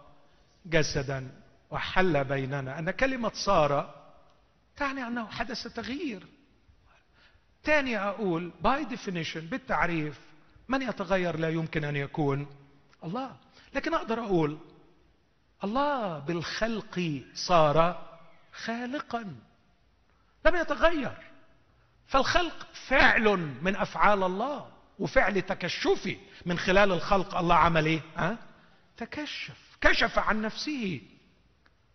[0.66, 1.30] جسدا
[1.70, 2.78] وحل بيننا.
[2.78, 3.94] أن كلمة صار
[4.76, 6.26] تعني أنه حدث تغيير.
[7.64, 10.20] تاني أقول by definition بالتعريف
[10.68, 12.46] من يتغير لا يمكن أن يكون
[13.04, 13.37] الله.
[13.74, 14.59] لكن أقدر أقول
[15.64, 18.09] الله بالخلق صار
[18.53, 19.35] خالقا.
[20.47, 21.16] لم يتغير.
[22.07, 23.29] فالخلق فعل
[23.62, 27.37] من أفعال الله وفعل تكشفي من خلال الخلق.
[27.37, 28.38] الله عمل إيه؟ ها؟
[28.97, 29.77] تكشف.
[29.81, 31.01] كشف عن نفسه.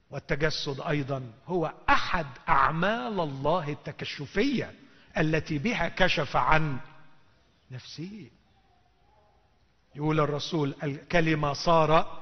[0.10, 4.76] والتجسد أيضا هو أحد أعمال الله التكشفية
[5.18, 6.80] التي بها كشف عن
[7.72, 8.30] نفسه.
[9.96, 12.22] يقول الرسول الكلمة صار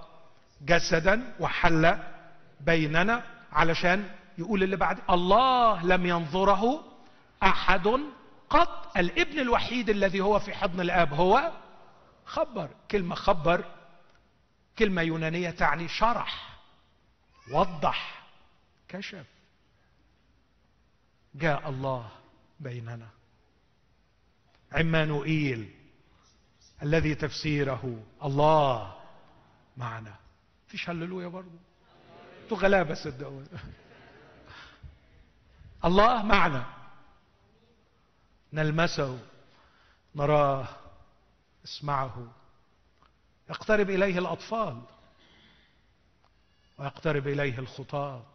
[0.62, 2.00] جسدا وحل
[2.60, 6.84] بيننا علشان يقول اللي بعد الله لم ينظره
[7.44, 7.88] أحد
[8.50, 8.98] قط.
[8.98, 11.52] الابن الوحيد الذي هو في حضن الآب هو
[12.26, 12.70] خبر.
[12.92, 13.66] كلمة خبر
[14.80, 16.60] كلمة يونانية تعني شرح
[17.52, 18.24] وضح
[18.88, 19.26] كشف.
[21.36, 22.12] جاء الله
[22.60, 23.08] بيننا.
[24.72, 25.76] عمانوئيل
[26.84, 28.96] الذي تفسيره الله
[29.78, 30.16] معنا.
[30.70, 31.60] فيش هللويا برضه.
[32.44, 33.48] أنتوا غلابة صدقوني
[35.86, 36.74] الله معنا.
[38.54, 39.20] نلمسه.
[40.16, 40.68] نراه.
[41.64, 42.32] نسمعه.
[43.50, 44.82] يقترب إليه الأطفال.
[46.78, 48.26] ويقترب إليه الخطاة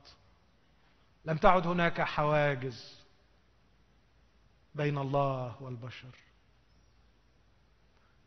[1.25, 2.99] لم تعد هناك حواجز
[4.75, 6.15] بين الله والبشر.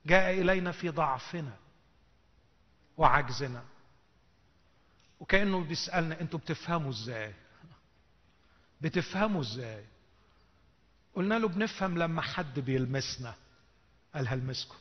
[0.05, 1.57] جاء إلينا في ضعفنا
[2.97, 3.63] وعجزنا.
[5.19, 7.33] وكأنه بيسالنا أنتوا بتفهموا إزاي؟
[8.81, 9.85] بتفهموا إزاي؟
[11.15, 13.35] قلنا له بنفهم لما حد بيلمسنا.
[14.15, 14.77] قال هلمسكم؟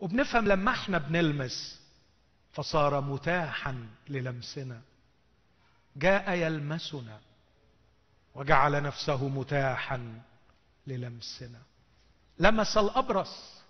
[0.00, 1.80] وبنفهم لما إحنا بنلمس.
[2.52, 4.80] فصار متاحا للمسنا.
[5.96, 7.20] جاء يلمسنا
[8.34, 10.22] وجعل نفسه متاحا
[10.86, 11.62] للمسنا.
[12.38, 13.60] لمس الأبرص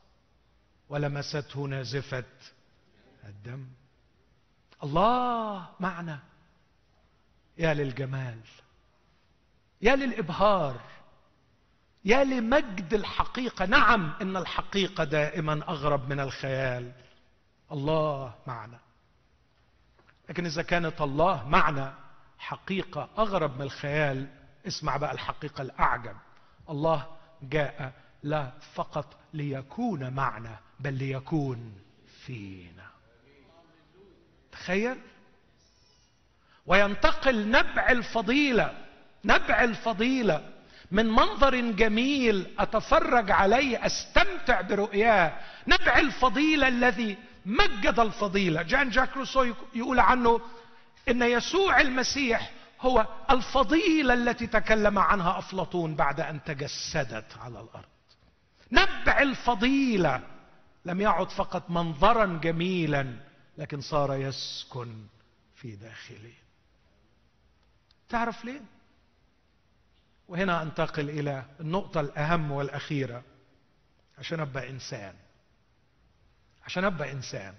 [0.89, 2.25] ولمسته نازفة
[3.25, 3.67] الدم.
[4.83, 6.19] الله معنا.
[7.59, 8.41] يا للجمال.
[9.83, 10.81] يا للإبهار.
[12.05, 13.67] يا لمجد الحقيقة.
[13.67, 16.93] نعم إن الحقيقة دائما أغرب من الخيال.
[17.73, 18.79] الله معنا.
[20.29, 21.95] لكن إذا كانت الله معنا
[22.39, 24.29] حقيقة أغرب من الخيال
[24.67, 26.17] اسمع بقى الحقيقة الأعجب.
[26.71, 31.79] الله جاء لا فقط ليكون معنا بل ليكون
[32.25, 32.87] فينا.
[34.61, 34.97] تخيل
[36.67, 38.73] وينتقل نبع الفضيلة
[39.25, 40.49] نبع الفضيلة
[40.91, 45.33] من منظر جميل أتفرج عليه أستمتع برؤياه.
[45.67, 48.63] نبع الفضيلة الذي مجد الفضيلة.
[48.63, 50.41] جان جاك روسو يقول عنه
[51.09, 57.91] إن يسوع المسيح هو الفضيلة التي تكلم عنها أفلاطون بعد أن تجسدت على الأرض.
[58.73, 60.21] نبع الفضيلة
[60.85, 63.30] لم يعد فقط منظرا جميلا
[63.61, 65.07] لكن صار يسكن
[65.55, 66.33] في داخلي.
[68.09, 68.61] تعرف ليه؟
[70.29, 73.23] وهنا أنتقل إلى النقطة الأهم والأخيرة.
[74.19, 75.15] عشان أبقى إنسان.
[76.65, 77.55] عشان أبقى إنسان.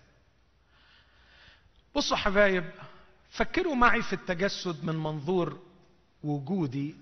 [1.95, 2.71] بصوا حبايب
[3.29, 5.59] فكروا معي في التجسد من منظور
[6.23, 6.95] وجودي.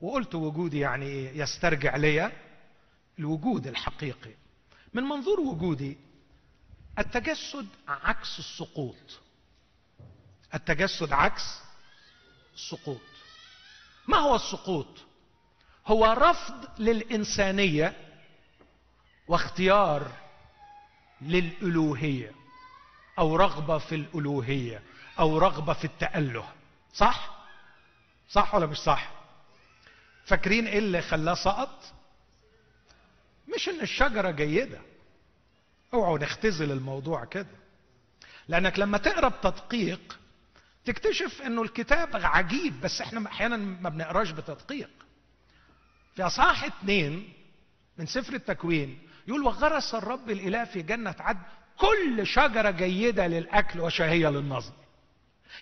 [0.00, 2.32] وقلت وجودي يعني إيه؟ يسترجع لي
[3.18, 4.34] الوجود الحقيقي.
[4.94, 5.96] من منظور وجودي
[6.98, 9.20] التجسد عكس السقوط.
[10.54, 11.42] التجسد عكس
[12.54, 13.00] السقوط.
[14.08, 14.86] ما هو السقوط؟
[15.86, 17.96] هو رفض للإنسانية
[19.28, 20.12] واختيار
[21.20, 22.32] للألوهية
[23.18, 24.82] أو رغبة في الألوهية
[25.18, 26.52] أو رغبة في التأله.
[26.94, 27.38] صح؟
[28.30, 29.10] صح ولا مش صح؟
[30.24, 31.84] فاكرين إيه اللي خلاه سقط؟
[33.54, 34.80] مش إن الشجرة جيدة.
[35.94, 37.46] أوعوا نختزل الموضوع كده.
[38.48, 40.18] لأنك لما تقرأ بتدقيق
[40.84, 44.90] تكتشف إنه الكتاب عجيب بس إحنا أحيانا ما بنقراش بتدقيق.
[46.16, 47.32] في أصحاح اثنين
[47.98, 48.98] من سفر التكوين
[49.28, 51.40] يقول وغرس الرب الإله في جنة عدن
[51.78, 54.72] كل شجرة جيدة للأكل وشهية للنظر.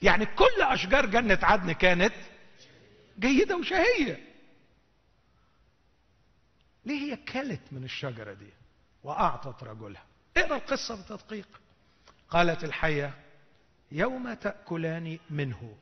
[0.02, 2.14] يعني كل أشجار جنة عدن كانت
[3.18, 4.26] جيدة وشهية.
[6.84, 8.50] ليه هي كلت من الشجرة دي
[9.02, 10.05] وأعطت رجلها؟
[10.37, 11.46] اقرا القصة بتدقيق.
[12.31, 13.14] قالت الحية
[13.92, 15.75] يوم تأكلان منه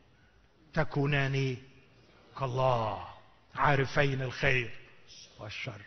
[0.74, 1.56] تكونان
[2.38, 3.04] كالله
[3.54, 4.70] عارفين الخير
[5.40, 5.80] والشر.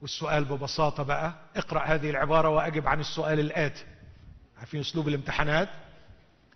[0.00, 3.84] والسؤال ببساطة بقى اقرأ هذه العبارة وأجب عن السؤال الآتي.
[4.58, 5.68] عارفين أسلوب الامتحانات؟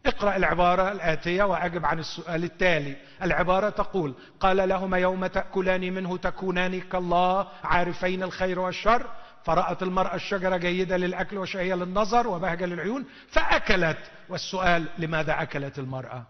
[0.07, 2.97] اقرأ العبارة الآتية وأجب عن السؤال التالي.
[3.23, 9.11] العبارة تقول قال لهما يوم تأكلان منه تكونان كالله عارفين الخير والشر.
[9.47, 14.11] فرأت المرأة الشجرة جيدة للأكل وشهية للنظر وبهجة للعيون فأكلت.
[14.29, 16.27] والسؤال لماذا أكلت المرأة؟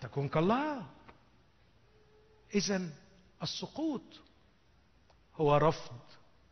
[0.00, 0.86] تكون كالله.
[2.54, 2.90] إذا
[3.42, 4.02] السقوط
[5.36, 5.98] هو رفض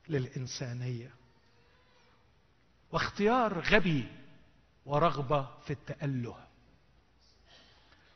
[0.08, 1.10] للإنسانية.
[2.92, 4.08] واختيار غبي
[4.86, 6.36] ورغبة في التأله.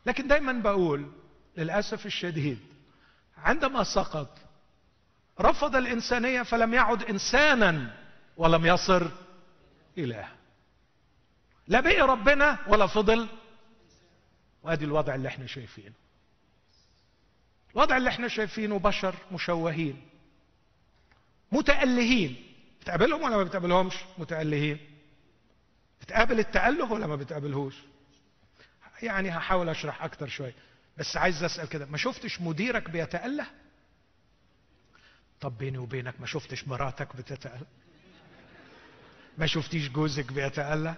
[0.06, 1.12] لكن دايما بقول
[1.56, 2.58] للأسف الشديد
[3.36, 4.38] عندما سقط
[5.40, 7.96] رفض الإنسانية فلم يعد إنسانا
[8.36, 9.06] ولم يصر
[9.98, 10.28] إله
[11.68, 13.28] لا بقي ربنا ولا فضل.
[14.62, 15.94] وادي الوضع اللي إحنا شايفينه.
[17.74, 20.02] الوضع اللي إحنا شايفينه بشر مشوهين.
[21.52, 22.36] متألهين.
[22.80, 24.78] بتقابلهم ولا ما بتقابلهمش؟ متألهين.
[26.00, 27.74] بتقابل التأله ولا ما بتقابلهوش؟
[29.02, 30.54] يعني هحاول أشرح أكتر شوية.
[30.98, 33.46] بس عايز أسأل كده ما شفتش مديرك بيتأله؟
[35.40, 37.66] طب بيني وبينك ما شفتش مراتك بتتأله
[39.38, 40.94] ما شفتيش جوزك بيتأله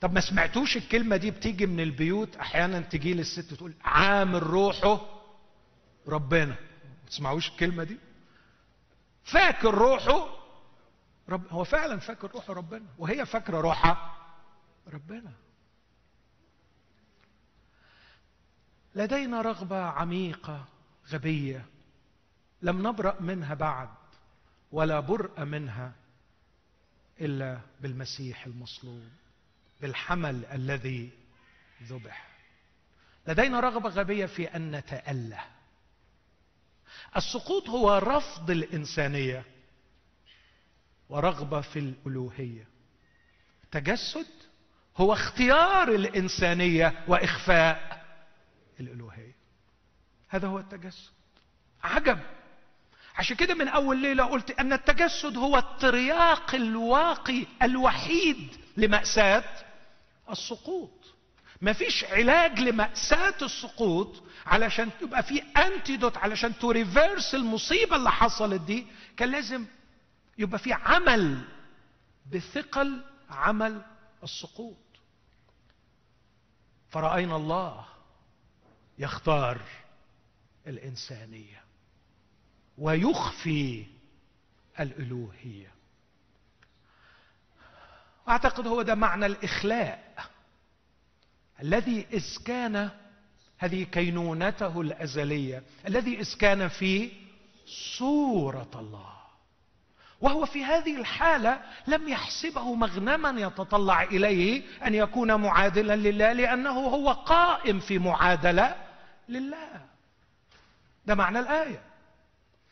[0.00, 5.00] طب ما سمعتوش الكلمة دي بتيجي من البيوت؟ أحيانا تجي للست تقول عامل روحه
[6.08, 6.46] ربنا.
[6.84, 7.96] ما تسمعوش الكلمة دي؟
[9.24, 10.28] فاكر روحه
[11.28, 14.16] رب هو فعلا فاكر روحه ربنا وهي فاكرة روحها
[14.92, 15.32] ربنا.
[18.94, 20.64] لدينا رغبة عميقة
[21.08, 21.64] غبية.
[22.62, 23.88] لم نبرأ منها بعد
[24.72, 25.92] ولا برء منها
[27.20, 29.08] إلا بالمسيح المصلوب
[29.80, 31.10] بالحمل الذي
[31.82, 32.28] ذبح.
[33.26, 35.44] لدينا رغبة غبية في أن نتأله.
[37.16, 39.44] السقوط هو رفض الإنسانية
[41.08, 42.66] ورغبة في الألوهية.
[43.64, 44.26] التجسد
[44.96, 48.06] هو اختيار الإنسانية وإخفاء
[48.80, 49.36] الألوهية.
[50.28, 51.12] هذا هو التجسد.
[51.82, 52.18] عجب.
[53.16, 59.44] عشان كده من أول ليلة قلت أن التجسد هو الترياق الواقي الوحيد لمأساة
[60.30, 60.90] السقوط.
[61.62, 68.86] مفيش علاج لمأساة السقوط علشان تبقى في انتيدوت علشان تريفيرس المصيبة اللي حصلت دي
[69.16, 69.64] كان لازم
[70.38, 71.44] يبقى في عمل
[72.32, 73.82] بثقل عمل
[74.22, 74.76] السقوط.
[76.90, 77.84] فرأينا الله
[78.98, 79.60] يختار
[80.66, 81.65] الإنسانية.
[82.78, 83.86] ويخفي
[84.80, 85.72] الألوهية.
[88.28, 90.14] أعتقد هو ده معنى الإخلاء
[91.62, 92.90] الذي إذ كان
[93.58, 97.12] هذه كينونته الأزلية الذي إذ كان في
[97.98, 99.16] صورة الله.
[100.20, 107.12] وهو في هذه الحالة لم يحسبه مغنما يتطلع إليه أن يكون معادلا لله لأنه هو
[107.12, 108.76] قائم في معادلة
[109.28, 109.86] لله.
[111.06, 111.82] ده معنى الآية.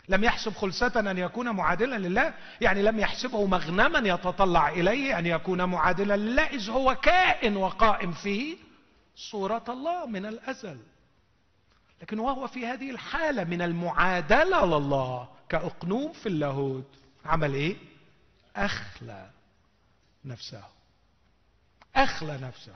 [0.08, 5.64] لم يحسب خلسة أن يكون معادلا لله يعني لم يحسبه مغنما يتطلع إليه أن يكون
[5.64, 8.56] معادلا لله إذ هو كائن وقائم في
[9.16, 10.78] صورة الله من الأزل.
[12.02, 16.90] لكن وهو في هذه الحالة من المعادلة لله كأقنوم في اللاهوت.
[17.24, 17.76] عمل إيه؟
[18.56, 19.30] أخلى
[20.24, 20.64] نفسه.
[21.96, 22.74] أخلى نفسه.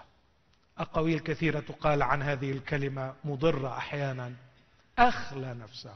[0.79, 4.33] اقاويل كثيره تقال عن هذه الكلمة مضرة أحيانا.
[4.99, 5.95] أخلى نفسه.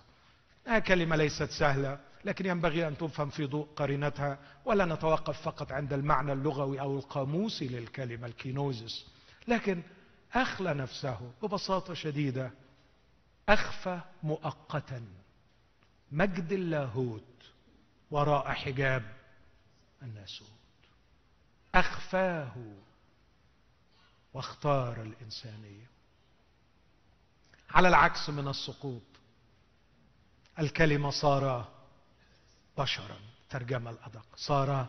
[0.66, 5.92] آه كلمة ليست سهلة لكن ينبغي أن تفهم في ضوء قرينتها ولا نتوقف فقط عند
[5.92, 9.06] المعنى اللغوي أو القاموسي للكلمة الكينوزس.
[9.48, 9.82] لكن
[10.34, 12.50] أخلى نفسه ببساطة شديدة.
[13.48, 15.04] أخفى مؤقتا.
[16.12, 17.22] مجد اللاهوت
[18.10, 19.02] وراء حجاب
[20.02, 20.48] الناسوت.
[21.74, 22.52] أخفاه
[24.34, 25.86] واختار الإنسانية.
[27.70, 29.02] على العكس من السقوط
[30.58, 31.68] الكلمة صار
[32.78, 33.16] بشرا
[33.50, 34.86] ترجمة الأدق صار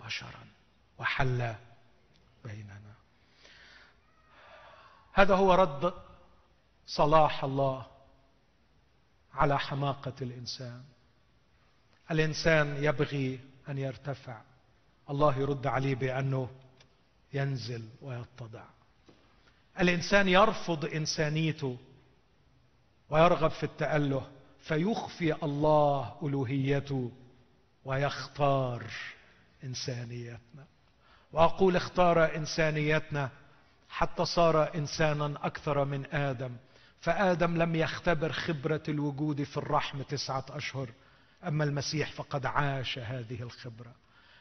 [0.00, 0.46] بشرا
[0.98, 1.54] وحل
[2.44, 2.94] بيننا.
[5.12, 5.94] هذا هو رد
[6.86, 7.86] صلاح الله
[9.34, 10.84] على حماقة الإنسان.
[12.10, 14.42] الإنسان يبغي أن يرتفع.
[15.10, 16.50] الله يرد عليه بأنه
[17.32, 18.64] ينزل ويتضع.
[19.80, 21.78] الإنسان يرفض إنسانيته
[23.10, 24.30] ويرغب في التأله.
[24.64, 27.10] فيخفي الله ألوهيته
[27.84, 28.84] ويختار
[29.64, 30.64] إنسانيتنا.
[31.32, 33.30] وأقول اختار إنسانيتنا
[33.88, 36.56] حتى صار إنسانا أكثر من آدم.
[37.00, 40.88] فآدم لم يختبر خبرة الوجود في الرحم تسعة أشهر.
[41.46, 43.92] أما المسيح فقد عاش هذه الخبرة.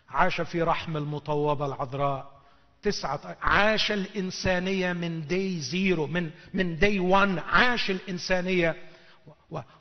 [0.10, 2.34] عاش في رحم المطوبة العذراء.
[2.82, 8.76] تسعة عاش الإنسانية من دي زيرو من من دي وان عاش الإنسانية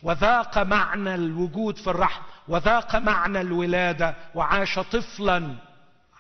[0.02, 5.54] وذاق معنى الوجود في الرحم وذاق معنى الولادة وعاش طفلا.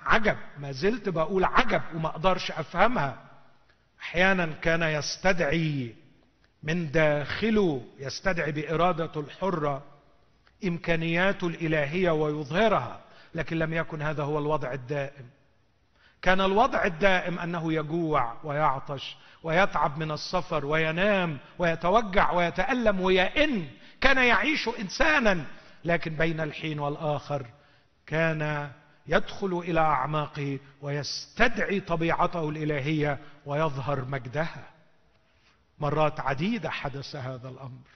[0.02, 3.18] عجب ما زلت بقول عجب وما أقدرش أفهمها.
[4.00, 5.94] أحيانا كان يستدعي
[6.62, 9.82] من داخله يستدعي بإرادته الحرة
[10.64, 13.00] إمكانياته الإلهية ويظهرها
[13.34, 15.26] لكن لم يكن هذا هو الوضع الدائم.
[16.22, 23.68] كان الوضع الدائم أنه يجوع ويعطش ويتعب من السفر وينام ويتوجع ويتألم ويئن.
[24.00, 25.44] كان يعيش إنسانا
[25.84, 27.46] لكن بين الحين والآخر
[28.06, 28.70] كان
[29.06, 34.64] يدخل إلى أعماقه ويستدعي طبيعته الإلهية ويظهر مجدها.
[35.78, 37.88] مرات عديدة حدث هذا الأمر.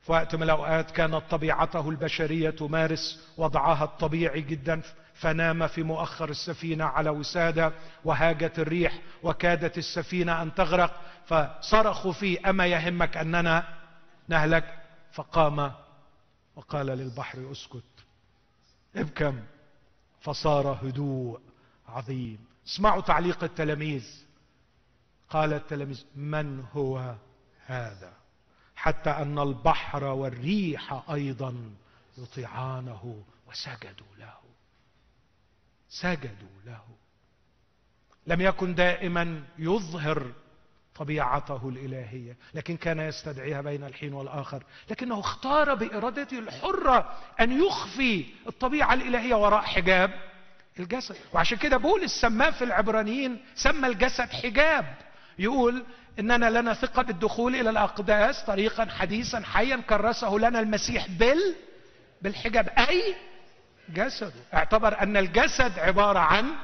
[0.00, 4.82] في وقت من الأوقات كانت طبيعته البشرية تمارس وضعها الطبيعي جدا.
[5.14, 7.72] فنام في مؤخر السفينة على وسادة
[8.04, 13.78] وهاجت الريح وكادت السفينة أن تغرق فصرخوا فيه أما يهمك أننا
[14.28, 14.78] نهلك؟
[15.12, 15.72] فقام
[16.56, 17.84] وقال للبحر اسكت
[18.96, 19.40] ابكم.
[20.20, 21.40] فصار هدوء
[21.88, 22.38] عظيم.
[22.66, 24.06] اسمعوا تعليق التلاميذ.
[25.30, 27.14] قال التلاميذ من هو
[27.66, 28.12] هذا؟
[28.76, 31.70] حتى أن البحر والريح أيضا
[32.18, 34.41] يطيعانه وسجدوا له.
[35.92, 36.82] سجدوا له.
[38.26, 40.32] لم يكن دائما يظهر
[40.94, 44.62] طبيعته الإلهية لكن كان يستدعيها بين الحين والآخر.
[44.90, 50.10] لكنه اختار بارادته الحرة أن يخفي الطبيعة الإلهية وراء حجاب
[50.78, 51.16] الجسد.
[51.32, 54.96] وعشان كده بولس سماه في العبرانيين سمى الجسد حجاب.
[55.38, 55.84] يقول
[56.18, 61.54] إننا لنا ثقة بالدخول إلى الأقداس طريقا حديثا حيا كرسه لنا المسيح بال
[62.22, 62.68] بالحجاب.
[62.68, 63.14] أي
[63.88, 64.44] جسده.
[64.54, 66.54] اعتبر أن الجسد عبارة عن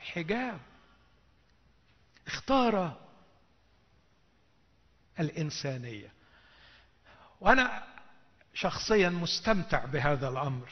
[0.00, 0.60] حجاب.
[2.26, 3.00] اختار
[5.20, 6.12] الإنسانية.
[7.40, 7.84] وأنا
[8.54, 10.68] شخصيا مستمتع بهذا الأمر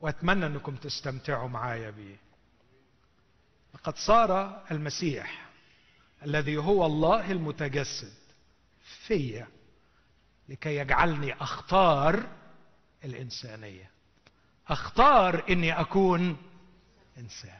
[0.00, 2.16] وأتمنى أنكم تستمتعوا معايا به.
[3.74, 5.46] لقد صار المسيح
[6.22, 8.14] الذي هو الله المتجسد
[9.06, 9.48] فيا
[10.48, 12.26] لكي يجعلني أختار
[13.04, 13.95] الإنسانية.
[14.68, 16.36] أختار إني أكون
[17.18, 17.58] إنسان.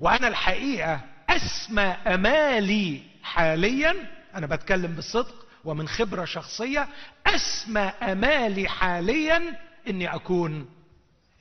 [0.00, 6.88] وأنا الحقيقة أسمى أمالي حاليا أنا بتكلم بصدق ومن خبرة شخصية
[7.26, 10.70] أسمى أمالي حاليا إني أكون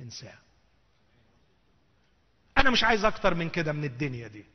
[0.02, 0.38] إنسان.
[2.58, 4.46] أنا مش عايز أكتر من كده من الدنيا دي.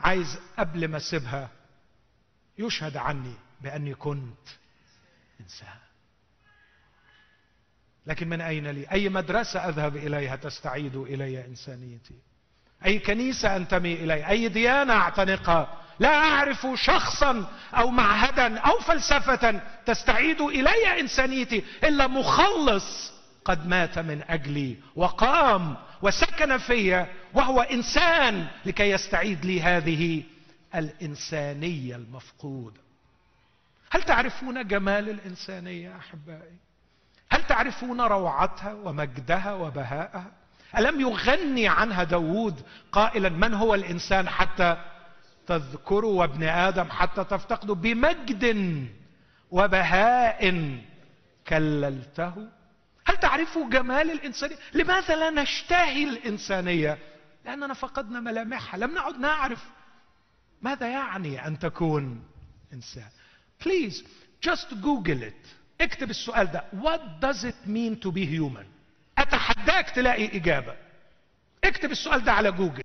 [0.00, 1.50] عايز قبل ما أسيبها
[2.58, 4.48] يشهد عني بأني كنت
[5.40, 5.78] إنسان.
[8.08, 12.14] لكن من أين لي؟ أي مدرسة أذهب إليها تستعيد إلي إنسانيتي؟
[12.86, 20.40] أي كنيسة أنتمي اليها أي ديانة اعتنقها لا أعرف شخصا أو معهدا أو فلسفة تستعيد
[20.40, 23.12] إلي إنسانيتي إلا مخلص
[23.44, 30.22] قد مات من أجلي وقام وسكن في وهو إنسان لكي يستعيد لي هذه
[30.74, 32.80] الإنسانية المفقوده
[33.90, 36.67] هل تعرفون جمال الإنسانية أحبائي؟
[37.30, 40.32] هل تعرفون روعتها ومجدها وبهاءها؟
[40.78, 42.62] ألم يغني عنها داود
[42.92, 44.76] قائلا من هو الإنسان حتى
[45.46, 48.44] تذكروا وابن آدم حتى تفتقدوا بمجد
[49.50, 50.72] وبهاء
[51.48, 52.34] كللته؟
[53.06, 56.98] هل تعرفوا جمال الانسانيه لماذا لا نشتهي الإنسانية؟
[57.44, 58.78] لأننا فقدنا ملامحها.
[58.78, 59.64] لم نعد نعرف
[60.62, 62.24] ماذا يعني أن تكون
[62.72, 63.08] إنسان.
[63.64, 64.04] بليز
[64.46, 65.57] just google it.
[65.80, 66.64] اكتب السؤال ده.
[66.72, 68.64] What does it mean to be human?
[69.18, 70.76] أتحداك تلاقي إجابة.
[71.64, 72.82] اكتب السؤال ده على جوجل.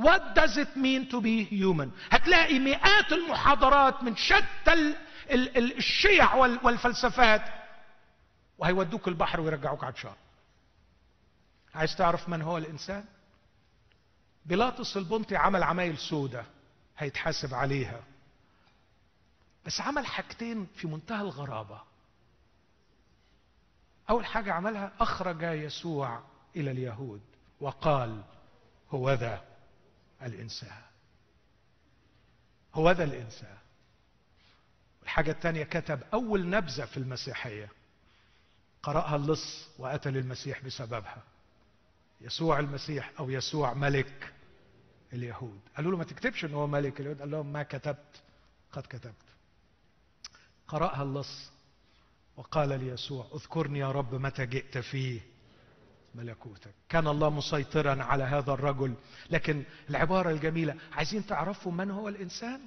[0.00, 1.88] What does it mean to be human?
[2.10, 4.96] هتلاقي مئات المحاضرات من شتى ال
[5.30, 7.42] ال ال الشيع والفلسفات.
[8.58, 10.14] وهيودوك البحر ويرجعوك عطشان
[11.74, 13.04] عايز تعرف من هو الإنسان؟
[14.46, 16.44] بيلاطس البنطي عمل عمايل سودة
[16.98, 18.00] هيتحاسب عليها.
[19.66, 21.80] بس عمل حاجتين في منتهى الغرابة.
[24.10, 26.22] أول حاجة عملها أخرج يسوع
[26.56, 27.20] إلى اليهود
[27.60, 28.22] وقال
[28.90, 29.44] هو ذا
[30.22, 30.82] الإنسان.
[32.74, 33.56] هو ذا الإنسان.
[35.02, 37.68] الحاجة الثانية كتب أول نبذة في المسيحية.
[38.82, 41.22] قرأها اللص وقتل المسيح بسببها.
[42.20, 44.32] يسوع المسيح أو يسوع ملك
[45.12, 45.60] اليهود.
[45.76, 47.20] قالوا له ما تكتبش إن هو ملك اليهود.
[47.20, 48.22] قال لهم ما كتبت؟
[48.72, 49.14] قد كتبت.
[50.68, 51.53] قرأها اللص
[52.36, 55.20] وقال ليسوع اذكرني يا رب متى جئت في
[56.14, 56.74] ملكوتك.
[56.88, 58.94] كان الله مسيطرا على هذا الرجل.
[59.30, 62.60] لكن العبارة الجميلة عايزين تعرفوا من هو الإنسان؟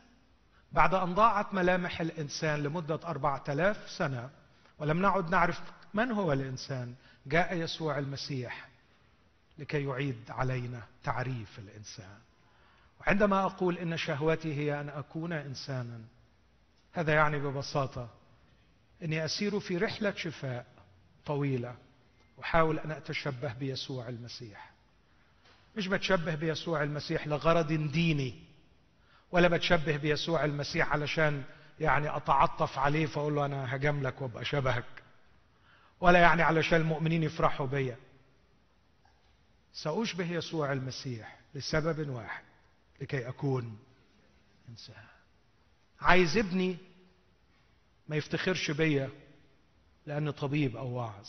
[0.72, 4.30] بعد أن ضاعت ملامح الإنسان لمدة أربعة آلاف سنة
[4.80, 5.62] ولم نعد نعرف
[5.94, 6.96] من هو الإنسان
[7.26, 8.68] جاء يسوع المسيح
[9.58, 12.18] لكي يعيد علينا تعريف الإنسان.
[13.00, 16.02] وعندما أقول إن شهوتي هي أن أكون إنسانا
[16.94, 18.10] هذا يعني ببساطة
[19.04, 20.66] إني أسير في رحلة شفاء
[21.26, 21.76] طويلة
[22.44, 24.72] أحاول أن أتشبه بيسوع المسيح.
[25.78, 28.44] مش بتشبه بيسوع المسيح لغرض ديني
[29.32, 31.44] ولا بتشبه بيسوع المسيح علشان
[31.80, 34.86] يعني أتعطف عليه فأقول له أنا هجاملك وأبقى شبهك
[36.02, 37.98] ولا يعني علشان المؤمنين يفرحوا بيا.
[39.74, 42.44] سأشبه يسوع المسيح لسبب واحد
[43.02, 43.80] لكي أكون
[44.70, 45.04] إنسان.
[46.02, 46.78] عايز ابني
[48.10, 49.10] ما يفتخرش بيا
[50.06, 51.28] لأني طبيب أو واعظ.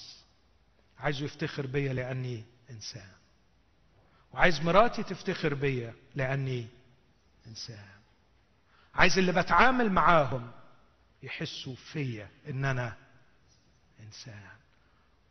[0.98, 3.12] عايزه يفتخر بيا لأني إنسان.
[4.32, 6.66] وعايز مراتي تفتخر بيا لأني
[7.46, 7.88] إنسان.
[8.94, 10.50] عايز اللي بتعامل معاهم
[11.22, 12.96] يحسوا فيا إن أنا
[14.00, 14.48] إنسان.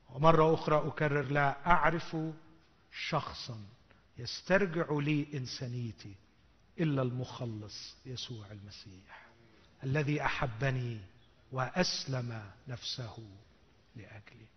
[0.10, 2.18] ومرة أخرى أكرر لا أعرف
[2.92, 3.60] شخصا
[4.18, 6.16] يسترجع لي إنسانيتي
[6.80, 9.28] إلا المخلص يسوع المسيح
[9.84, 11.00] الذي أحبني
[11.52, 13.18] وأسلم نفسه
[13.96, 14.48] لاجلي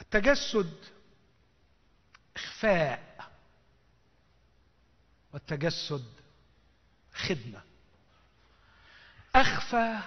[0.00, 0.74] التجسد
[2.36, 3.32] إخفاء
[5.32, 6.04] والتجسد
[7.14, 7.62] خدمة.
[9.34, 10.00] أخفى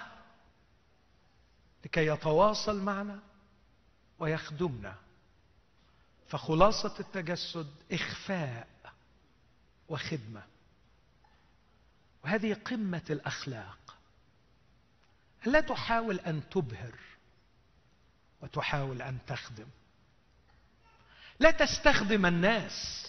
[1.84, 3.20] لكي يتواصل معنا
[4.18, 4.96] ويخدمنا.
[6.28, 8.68] فخلاصة التجسد إخفاء
[9.88, 10.42] وخدمة.
[12.24, 13.85] وهذه قمة الأخلاق.
[15.46, 16.94] لا تحاول أن تبهر
[18.40, 19.66] وتحاول أن تخدم.
[21.40, 23.06] لا تستخدم الناس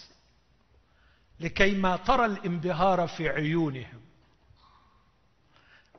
[1.40, 4.00] لكي ما ترى الانبهار في عيونهم.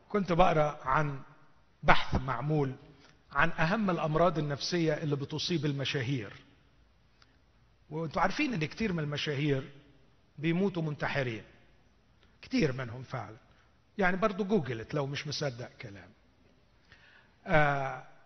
[0.09, 1.21] كنت بقرأ عن
[1.83, 2.75] بحث معمول
[3.31, 6.33] عن أهم الأمراض النفسية اللي بتصيب المشاهير.
[7.89, 9.71] وأنتم عارفين إن كتير من المشاهير
[10.37, 11.43] بيموتوا منتحرين.
[12.41, 13.37] كتير منهم فعلا.
[13.97, 16.09] يعني برضو جوجلت لو مش مصدق كلام.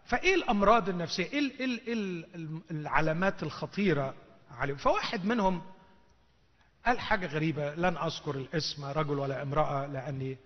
[0.06, 1.92] فإيه الأمراض النفسية؟ إيه ال
[2.36, 4.14] ال العلامات الخطيرة
[4.52, 5.62] عليهم؟ فواحد منهم
[6.86, 10.38] قال حاجة غريبة لن أذكر الاسم رجل ولا امرأة لأني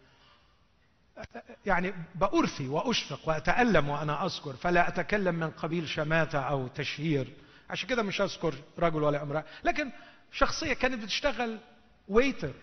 [1.65, 7.27] يعني بأرثي وأشفق وأتألم وأنا أذكر فلا أتكلم من قبيل شماتة أو تشهير.
[7.69, 9.43] عشان كده مش أذكر رجل ولا امرأة.
[9.63, 9.91] لكن
[10.31, 11.59] شخصية كانت بتشتغل
[12.07, 12.53] ويتر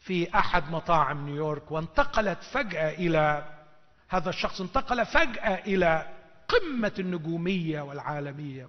[0.00, 3.44] في أحد مطاعم نيويورك وانتقلت فجأة إلى
[4.08, 6.14] هذا الشخص انتقل فجأة إلى
[6.48, 8.68] قمة النجومية والعالمية.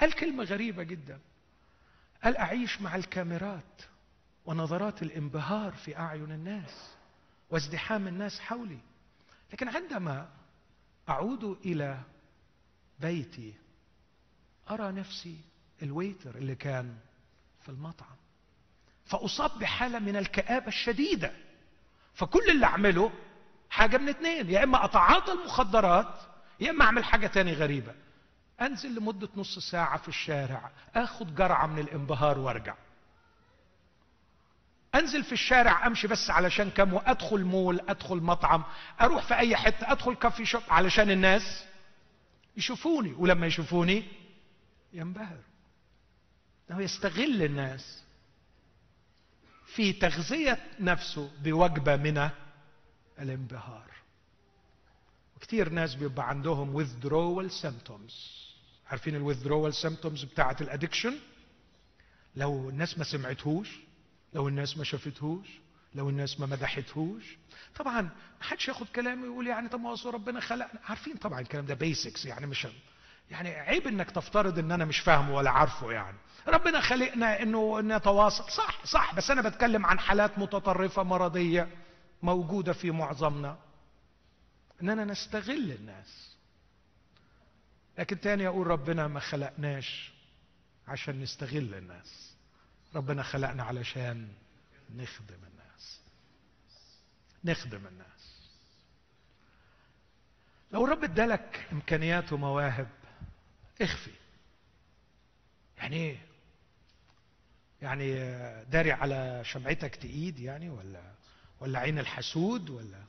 [0.00, 1.20] قال كلمة غريبة جدا.
[2.24, 3.82] قال أعيش مع الكاميرات
[4.46, 6.90] ونظرات الانبهار في أعين الناس
[7.50, 8.78] وازدحام الناس حولي؟
[9.52, 10.28] لكن عندما
[11.08, 12.00] أعود إلى
[13.00, 13.54] بيتي
[14.70, 15.36] أرى نفسي
[15.82, 16.96] الويتر اللي كان
[17.62, 18.16] في المطعم.
[19.06, 21.32] فأصاب بحالة من الكآبة الشديدة.
[22.14, 23.12] فكل اللي أعمله
[23.72, 26.14] حاجة من اتنين يا إما أتعاطى المخدرات
[26.60, 27.94] يا إما أعمل حاجة تاني غريبة.
[28.60, 32.74] أنزل لمدة نص ساعة في الشارع آخد جرعة من الانبهار وأرجع.
[34.94, 38.64] أنزل في الشارع أمشي بس علشان كم وأدخل مول أدخل مطعم
[39.00, 41.64] أروح في أي حتة أدخل كافي شوب علشان الناس
[42.56, 43.12] يشوفوني.
[43.12, 44.04] ولما يشوفوني
[44.92, 45.38] ينبهر
[46.70, 48.02] انه يستغل الناس
[49.66, 52.30] في تغذية نفسه بوجبة من
[53.18, 53.90] الانبهار.
[55.36, 58.12] وكثير ناس بيبقى عندهم withdrawal symptoms.
[58.90, 61.14] عارفين ال withdrawal symptoms بتاعة ال addiction
[62.36, 63.68] لو الناس ما سمعتهوش
[64.34, 65.48] لو الناس ما شافتهوش
[65.94, 67.36] لو الناس ما مدحتهوش.
[67.76, 68.10] طبعا ما
[68.40, 70.80] حدش ياخد كلامي ويقول يعني طب ما ربنا خلقنا.
[70.84, 72.66] عارفين طبعا الكلام ده basics يعني مش
[73.30, 76.16] يعني عيب إنك تفترض إن أنا مش فاهمه ولا عارفه يعني.
[76.48, 78.50] ربنا خلقنا إنه نتواصل.
[78.50, 81.68] صح صح بس أنا بتكلم عن حالات متطرفة مرضية.
[82.22, 83.58] موجودة في معظمنا.
[84.82, 86.36] إننا نستغل الناس.
[87.98, 90.12] لكن تاني أقول ربنا ما خلقناش
[90.88, 92.34] عشان نستغل الناس.
[92.94, 94.28] ربنا خلقنا علشان
[94.94, 96.00] نخدم الناس.
[97.44, 98.42] نخدم الناس.
[100.72, 102.88] لو الرب ادالك إمكانيات ومواهب
[103.82, 104.12] اخفي.
[105.78, 106.18] يعني إيه؟
[107.82, 108.14] يعني
[108.64, 111.21] داري على شمعتك تقيد يعني ولا؟
[111.62, 113.02] ولا عين الحسود ولا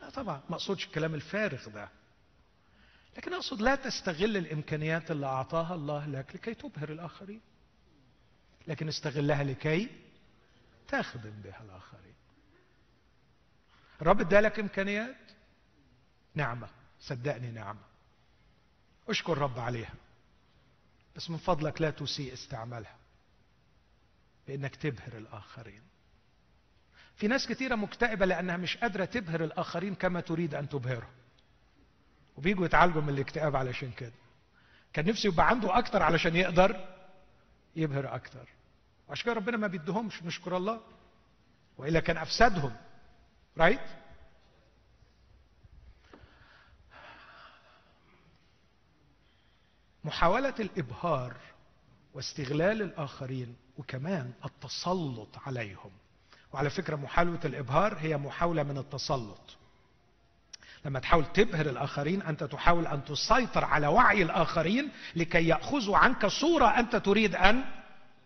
[0.00, 1.88] لا طبعا ما أقصدش الكلام الفارغ ده.
[3.16, 7.40] لكن أقصد لا تستغل الإمكانيات اللي أعطاها الله لك لكي تبهر الآخرين.
[8.66, 9.90] لكن استغلها لكي
[10.88, 12.14] تخدم بها الآخرين.
[14.02, 15.16] الرب ادالك إمكانيات؟
[16.34, 16.68] نعمة.
[17.00, 17.84] صدقني نعمة.
[19.08, 19.94] أشكر الرب عليها.
[21.16, 22.96] بس من فضلك لا تسيء استعمالها.
[24.46, 25.82] بإنك تبهر الآخرين.
[27.18, 31.10] في ناس كثيرة مكتئبة لأنها مش قادرة تبهر الآخرين كما تريد أن تبهرهم
[32.36, 34.12] وبيجوا يتعالجوا من الاكتئاب علشان كده.
[34.92, 36.88] كان نفسه يبقى عنده أكتر علشان يقدر
[37.76, 38.48] يبهر أكتر.
[39.08, 40.80] وعشان كده ربنا ما بيدهمش نشكر الله.
[41.78, 42.76] وإلا كان أفسدهم.
[43.58, 43.80] رايت
[50.04, 51.36] محاولة الإبهار
[52.14, 55.90] واستغلال الآخرين وكمان التسلط عليهم.
[56.52, 59.40] وعلى فكرة محاولة الإبهار هي محاولة من التسلط.
[60.84, 66.66] لما تحاول تبهر الآخرين أنت تحاول أن تسيطر على وعي الآخرين لكي يأخذوا عنك صورة
[66.66, 67.64] أنت تريد أن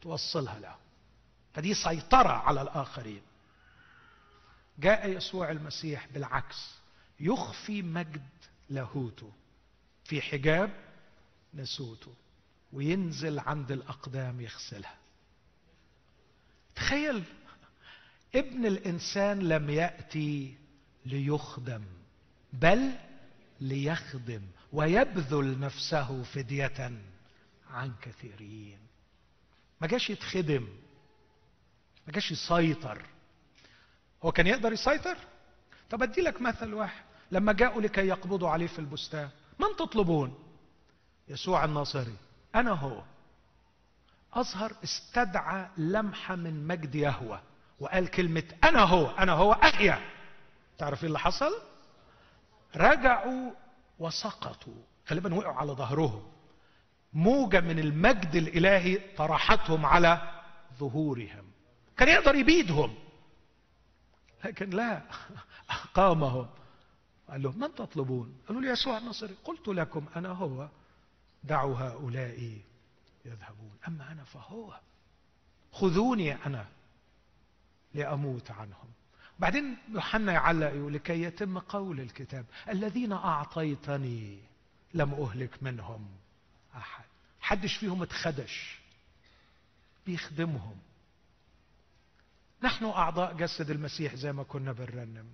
[0.02, 0.74] توصلها له
[1.54, 3.22] فدي سيطرة على الآخرين.
[4.78, 6.74] جاء يسوع المسيح بالعكس
[7.20, 8.26] يخفي مجد
[8.70, 9.32] لاهوته
[10.04, 10.70] في حجاب
[11.54, 12.14] نسوته
[12.72, 14.96] وينزل عند الأقدام يغسلها.
[16.74, 17.24] تخيل
[18.34, 20.54] ابن الإنسان لم يأتي
[21.06, 21.84] ليخدم
[22.52, 22.92] بل
[23.60, 26.92] ليخدم ويبذل نفسه فدية
[27.70, 28.78] عن كثيرين.
[29.80, 30.68] ما جاش يتخدم
[32.06, 33.02] ما جاش يسيطر.
[34.24, 35.16] هو كان يقدر يسيطر؟
[35.90, 39.28] طب ادي لك مثل واحد لما جاءوا لكي يقبضوا عليه في البستان
[39.58, 40.34] من تطلبون؟
[41.28, 42.16] يسوع الناصري.
[42.54, 43.02] أنا هو.
[44.32, 47.42] اظهر استدعى لمحة من مجد يهوى
[47.82, 50.00] وقال كلمة أنا هو أنا هو احيا
[50.78, 51.52] تعرف إيه اللي حصل؟
[52.76, 53.50] رجعوا
[53.98, 54.82] وسقطوا.
[55.10, 56.32] غالبا وقعوا على ظهرهم.
[57.12, 60.42] موجة من المجد الإلهي طرحتهم على
[60.78, 61.44] ظهورهم.
[61.96, 62.94] كان يقدر يبيدهم.
[64.44, 65.02] لكن لا
[65.70, 66.46] أقامهم.
[67.28, 70.68] قال لهم من تطلبون؟ قالوا لي يسوع النصري قلت لكم أنا هو.
[71.44, 72.58] دعوا هؤلاء
[73.24, 73.76] يذهبون.
[73.88, 74.74] أما أنا فهو.
[75.72, 76.66] خذوني أنا.
[77.94, 78.88] لأموت عنهم.
[79.38, 84.38] بعدين يوحنا يعلق يقول لكي يتم قول الكتاب الذين أعطيتني
[84.94, 86.06] لم أهلك منهم
[86.76, 87.04] أحد.
[87.40, 88.78] حدش فيهم اتخدش
[90.06, 90.76] بيخدمهم.
[92.62, 95.26] نحن أعضاء جسد المسيح زي ما كنا بنرنم.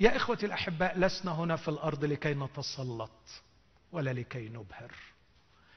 [0.00, 3.42] يا إخوتي الأحباء لسنا هنا في الأرض لكي نتسلط
[3.92, 4.94] ولا لكي نبهر.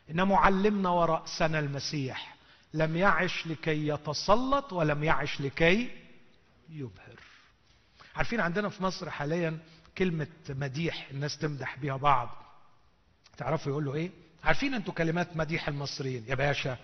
[0.10, 2.36] ان معلمنا وراسنا المسيح.
[2.74, 5.92] لم يعش لكي يتسلط ولم يعش لكي
[6.70, 7.20] يبهر.
[8.16, 9.58] عارفين عندنا في مصر حاليا
[9.98, 12.30] كلمة مديح الناس تمدح بيها بعض.
[13.38, 14.12] تعرفوا يقولوا إيه؟
[14.44, 16.78] عارفين أنتوا كلمات مديح المصريين؟ يا باشا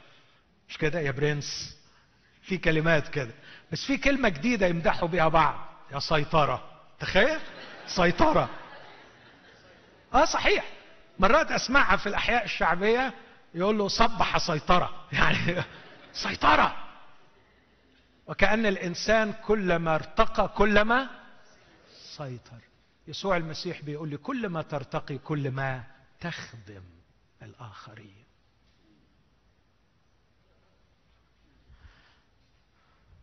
[0.69, 1.77] مش كده؟ يا برنس
[2.41, 3.31] في كلمات كده.
[3.71, 5.67] بس في كلمة جديدة يمدحوا بيها بعض.
[5.91, 6.81] يا سيطرة.
[6.99, 7.39] تخيل؟
[7.87, 8.49] سيطرة.
[10.13, 10.65] آه صحيح.
[11.19, 13.13] مرات أسمعها في الأحياء الشعبية
[13.53, 15.05] يقول له صبح سيطرة.
[15.11, 15.63] يعني
[16.13, 16.87] سيطرة.
[18.27, 21.09] وكأن الإنسان كلما ارتقى كلما
[22.17, 22.61] سيطر.
[23.07, 25.83] يسوع المسيح بيقول لي كل ما ترتقي كل ما
[26.19, 26.83] تخدم
[27.41, 28.23] الآخرين.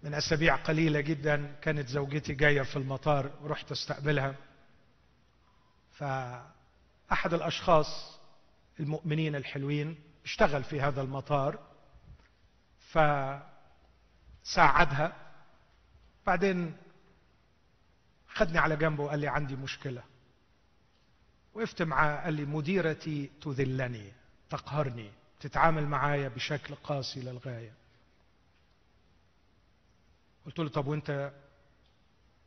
[0.02, 4.34] من أسابيع قليلة جدا كانت زوجتي جاية في المطار ورحت أستقبلها.
[5.92, 8.18] فأحد الأشخاص
[8.80, 11.58] المؤمنين الحلوين اشتغل في هذا المطار
[14.44, 15.12] فساعدها
[16.26, 16.76] بعدين
[18.28, 20.02] خدني على جنبه وقال لي عندي مشكلة.
[21.54, 24.12] وقفت معاه قال لي مديرتي تذلني
[24.50, 25.10] تقهرني
[25.40, 27.72] تتعامل معايا بشكل قاسي للغاية.
[30.46, 31.32] قلت له طب وانت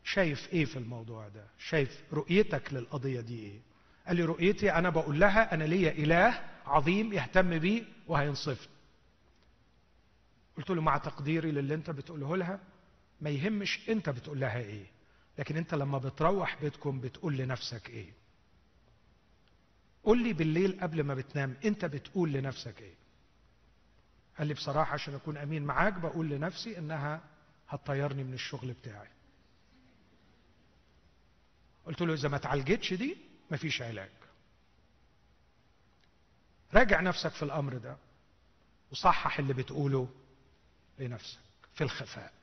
[0.03, 3.59] شايف إيه في الموضوع ده؟ شايف رؤيتك للقضية دي إيه؟
[4.07, 8.73] قال لي رؤيتي أنا بقول لها أنا ليا إله عظيم يهتم بي وهينصفني.
[10.57, 12.59] قلت له مع تقديري للي أنت بتقوله لها
[13.21, 14.85] ما يهمش أنت بتقول لها إيه
[15.37, 18.13] لكن أنت لما بتروح بيتكم بتقول لنفسك إيه.
[20.03, 22.93] قول لي بالليل قبل ما بتنام أنت بتقول لنفسك إيه.
[24.37, 27.21] قال لي بصراحة عشان أكون أمين معاك بقول لنفسي إنها
[27.69, 29.07] هتطيرني من الشغل بتاعي.
[31.85, 33.17] قلت له إذا ما اتعالجتش دي
[33.51, 34.09] مفيش علاج.
[36.73, 37.97] راجع نفسك في الأمر ده
[38.91, 40.07] وصحح اللي بتقوله
[40.99, 41.39] لنفسك
[41.75, 42.33] في الخفاء.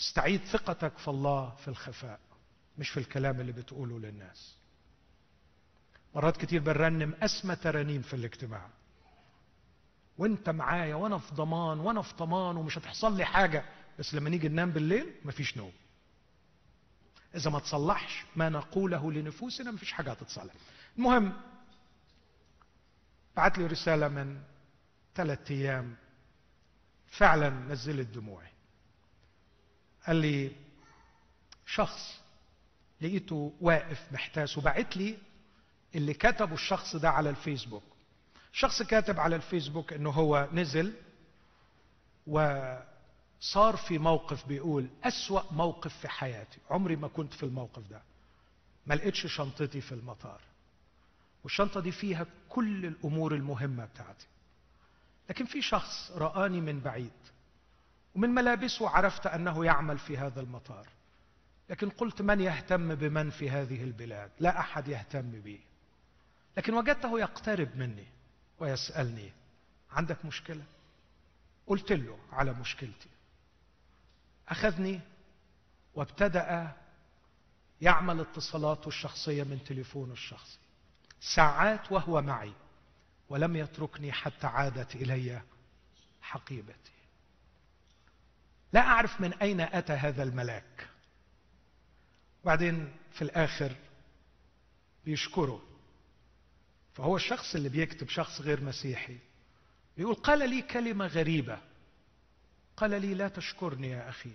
[0.00, 2.20] استعيد ثقتك في الله في الخفاء
[2.78, 4.54] مش في الكلام اللي بتقوله للناس.
[6.14, 8.68] مرات كتير بنرنم أسمى ترانيم في الاجتماع.
[10.18, 13.64] وانت معايا وأنا في ضمان وأنا في طمان ومش هتحصل لي حاجة
[13.98, 15.72] بس لما نيجي ننام بالليل مفيش نوم.
[17.34, 20.54] إذا ما تصلحش ما نقوله لنفوسنا مفيش حاجة هتتصلح.
[20.98, 21.32] المهم
[23.36, 24.40] بعت لي رسالة من
[25.14, 25.96] ثلاثة أيام.
[27.06, 28.50] فعلا نزلت دموعي.
[30.06, 30.52] قال لي
[31.66, 32.20] شخص
[33.00, 34.58] لقيته واقف محتاس.
[34.58, 35.18] وبعت لي
[35.94, 37.82] اللي كتبه الشخص ده على الفيسبوك.
[38.52, 40.94] شخص كاتب على الفيسبوك إنه هو نزل
[42.26, 46.58] وصار في موقف بيقول أسوأ موقف في حياتي.
[46.70, 48.02] عمري ما كنت في الموقف ده.
[48.86, 50.40] ما لقيتش شنطتي في المطار.
[51.44, 54.26] والشنطة دي فيها كل الأمور المهمة بتاعتي.
[55.30, 57.12] لكن في شخص رآني من بعيد
[58.14, 60.88] ومن ملابسه عرفت أنه يعمل في هذا المطار.
[61.70, 65.60] لكن قلت من يهتم بمن في هذه البلاد؟ لا أحد يهتم بي.
[66.56, 68.06] لكن وجدته يقترب مني
[68.58, 69.32] ويسألني
[69.92, 70.64] عندك مشكلة؟
[71.66, 73.08] قلت له على مشكلتي.
[74.48, 75.00] أخذني
[75.94, 76.72] وابتدأ
[77.80, 80.58] يعمل اتصالاته الشخصية من تليفونه الشخصي
[81.22, 82.52] ساعات وهو معي
[83.28, 85.42] ولم يتركني حتى عادت إلي
[86.22, 86.92] حقيبتي.
[88.72, 90.88] لا أعرف من أين أتى هذا الملاك.
[92.44, 93.76] بعدين في الآخر
[95.04, 95.62] بيشكره
[96.94, 99.18] فهو الشخص اللي بيكتب شخص غير مسيحي
[99.96, 101.58] بيقول قال لي كلمة غريبة.
[102.76, 104.32] قال لي لا تشكرني يا أخي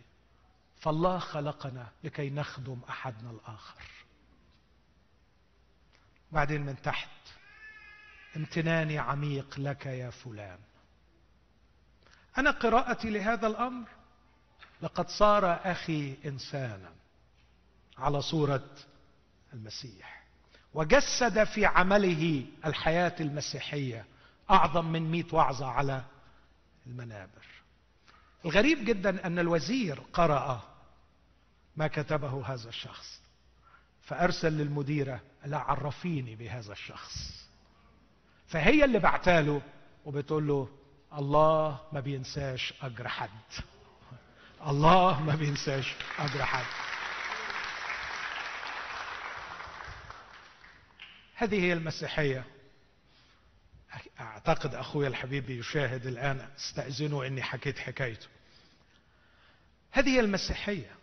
[0.80, 3.84] فالله خلقنا لكي نخدم أحدنا الآخر.
[6.32, 7.10] بعدين من تحت.
[8.36, 10.60] امتناني عميق لك يا فلان.
[12.38, 13.88] أنا قراءتي لهذا الأمر.
[14.82, 16.92] لقد صار أخي إنسانا
[17.98, 18.70] على صورة
[19.54, 20.24] المسيح.
[20.74, 24.06] وجسد في عمله الحياة المسيحية
[24.50, 26.04] أعظم من مئة وعظة على
[26.88, 27.46] المنابر.
[28.46, 30.78] الغريب جدا أن الوزير قرأ
[31.76, 33.22] ما كتبه هذا الشخص.
[34.08, 37.48] فأرسل للمديرة لا عرفيني بهذا الشخص.
[38.48, 39.62] فهي اللي بعتاله
[40.06, 40.70] وبتقول له
[41.18, 43.30] الله ما بينساش أجر حد.
[44.68, 46.66] الله ما بينساش أجر حد.
[51.36, 52.44] هذه هي المسيحية.
[54.20, 58.28] أعتقد اخويا الحبيب يشاهد الآن استاذنه إني حكيت حكايته.
[59.92, 60.97] هذه هي المسيحية.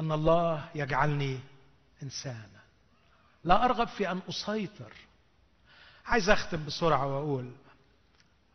[0.00, 1.40] أن الله يجعلني
[2.02, 2.60] إنسانا.
[3.44, 4.92] لا أرغب في أن أسيطر.
[6.06, 7.50] عايز أختم بسرعة وأقول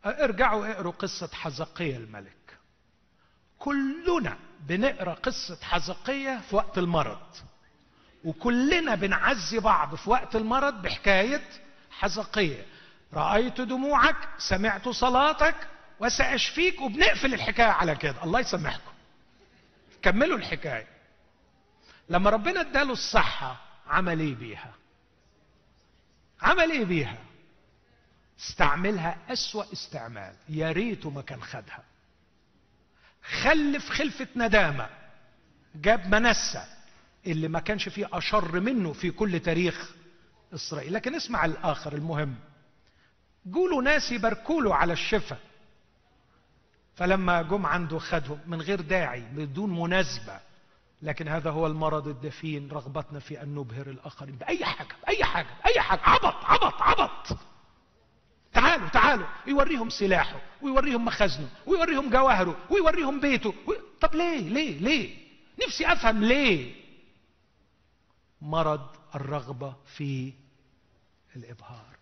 [0.06, 2.58] ارجعوا اقروا قصة حزقية الملك.
[3.58, 7.26] كلنا بنقرأ قصة حزقية في وقت المرض
[8.24, 11.42] وكلنا بنعزي بعض في وقت المرض بحكاية
[11.90, 12.66] حزقية.
[13.12, 15.68] رأيت دموعك سمعت صلاتك
[16.00, 18.24] وسأشفيك وبنقفل الحكاية على كده.
[18.24, 18.92] الله يسامحكم.
[20.02, 20.95] كملوا الحكاية.
[22.08, 24.74] لما ربنا اداله الصحة عمل إيه بيها؟
[26.42, 27.18] عمل إيه بيها؟
[28.40, 31.84] استعملها أسوأ استعمال يا ريته ما كان خدها.
[33.42, 34.88] خلف خلفة ندامة
[35.74, 36.64] جاب منسة
[37.26, 39.90] اللي ما كانش فيه أشر منه في كل تاريخ
[40.54, 40.92] إسرائيل.
[40.92, 42.34] لكن اسمع الآخر المهم.
[43.54, 45.38] قولوا ناس يباركوا على الشفاء
[46.96, 50.40] فلما جم عنده خدهم من غير داعي بدون مناسبة
[51.02, 55.80] لكن هذا هو المرض الدفين رغبتنا في أن نبهر الآخرين بأي حاجة بأي حاجة بأي
[55.80, 56.00] حاجة.
[56.00, 57.38] عبط عبط عبط.
[58.52, 59.26] تعالوا تعالوا.
[59.46, 63.48] يوريهم سلاحه ويوريهم مخازنه ويوريهم جواهره ويوريهم بيته.
[63.48, 63.72] و...
[64.00, 65.16] طب ليه ليه ليه؟
[65.66, 66.74] نفسي أفهم ليه.
[68.42, 70.32] مرض الرغبة في
[71.36, 71.96] الإبهار.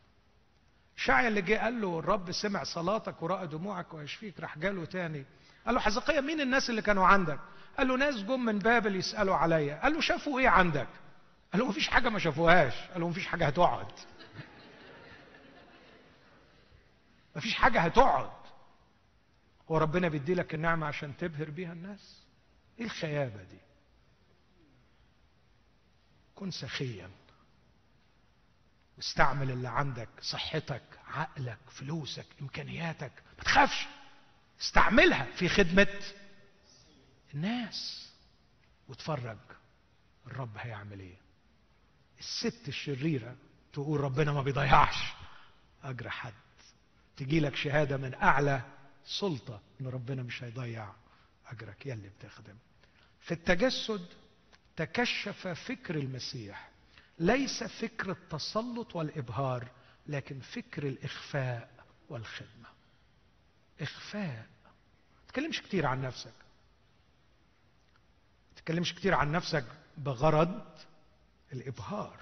[0.97, 5.25] شعيا اللي جه قال له الرب سمع صلاتك ورأى دموعك ويشفيك راح جاله تاني.
[5.67, 7.39] قال له حزقية مين الناس اللي كانوا عندك؟
[7.79, 9.83] قال له ناس جم من بابل يسألوا عليا.
[9.83, 10.89] قال له شافوا إيه عندك؟
[11.53, 12.75] قال له مفيش حاجة ما شافوهاش.
[12.93, 13.93] قال له مفيش حاجة هتقعد.
[17.37, 18.31] مفيش حاجة هتقعد.
[19.71, 22.23] هو ربنا بيدي لك النعمة عشان تبهر بيها الناس؟
[22.79, 23.59] إيه الخيابة دي؟
[26.35, 27.11] كن سخيا.
[28.97, 33.13] واستعمل اللي عندك صحتك عقلك فلوسك إمكانياتك.
[33.39, 33.87] ما تخافش.
[34.61, 36.01] استعملها في خدمة
[37.35, 38.11] الناس
[38.89, 39.39] واتفرج
[40.27, 41.17] الرب هيعمل إيه.
[42.19, 43.37] الست الشريرة
[43.73, 45.13] تقول ربنا ما بيضيعش.
[45.85, 46.33] أجر حد.
[47.17, 48.63] تجي لك شهادة من أعلى
[49.05, 50.93] سلطة إن ربنا مش هيضيع
[51.47, 51.87] أجرك.
[51.87, 52.57] يلي بتخدم.
[53.21, 54.07] في التجسد
[54.77, 56.71] تكشف فكر المسيح.
[57.19, 59.69] ليس فكر التسلط والإبهار
[60.07, 62.69] لكن فكر الإخفاء والخدمة.
[63.81, 64.47] إخفاء.
[65.29, 66.44] تكلمش كتير عن نفسك.
[68.65, 69.65] تكلمش كتير عن نفسك
[69.99, 70.63] بغرض
[71.53, 72.17] الإبهار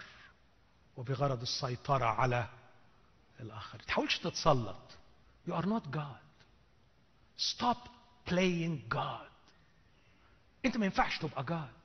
[0.96, 2.48] وبغرض السيطرة على
[3.40, 3.78] الآخر.
[3.78, 4.76] تحاولش تتسلط.
[5.48, 6.22] You are not God.
[7.38, 7.88] Stop
[8.30, 9.32] playing God.
[10.64, 11.78] أنت ما ينفعش تبقى God.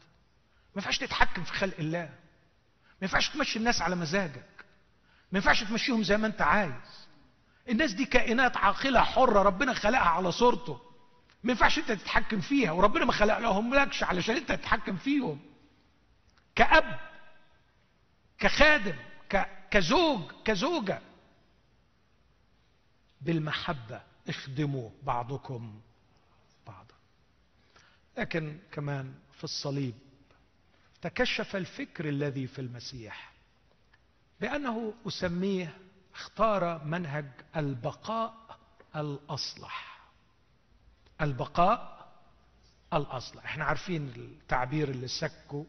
[0.75, 2.05] ما ينفعش تتحكم في خلق الله.
[3.01, 4.49] ما ينفعش تمشي الناس على مزاجك.
[5.31, 7.07] ما ينفعش تمشيهم زي ما أنت عايز.
[7.69, 10.81] الناس دي كائنات عاقلة حرة ربنا خلقها على صورته.
[11.43, 15.39] ما ينفعش انت تتحكم فيها وربنا ما خلق لهم لكش علشان انت تتحكم فيهم.
[16.55, 16.99] كأب
[18.39, 18.95] كخادم
[19.71, 21.01] كزوج كزوجة.
[23.21, 25.81] بالمحبة اخدموا بعضكم
[26.67, 26.95] بعضا.
[28.17, 29.95] لكن كمان في الصليب
[31.01, 33.31] تكشف الفكر الذي في المسيح
[34.41, 35.77] بأنه أسميه
[36.13, 37.25] اختار منهج
[37.55, 38.57] البقاء
[38.95, 39.96] الأصلح.
[41.21, 41.97] البقاء
[42.93, 45.65] الأصلح إحنا عارفين التعبير اللي سكه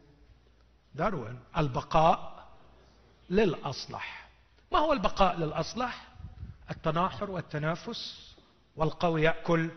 [0.95, 1.39] داروين.
[1.57, 2.47] البقاء
[3.29, 4.29] للأصلح.
[4.71, 6.07] ما هو البقاء للأصلح؟
[6.71, 8.35] التناحر والتنافس
[8.75, 9.69] والقوي يأكل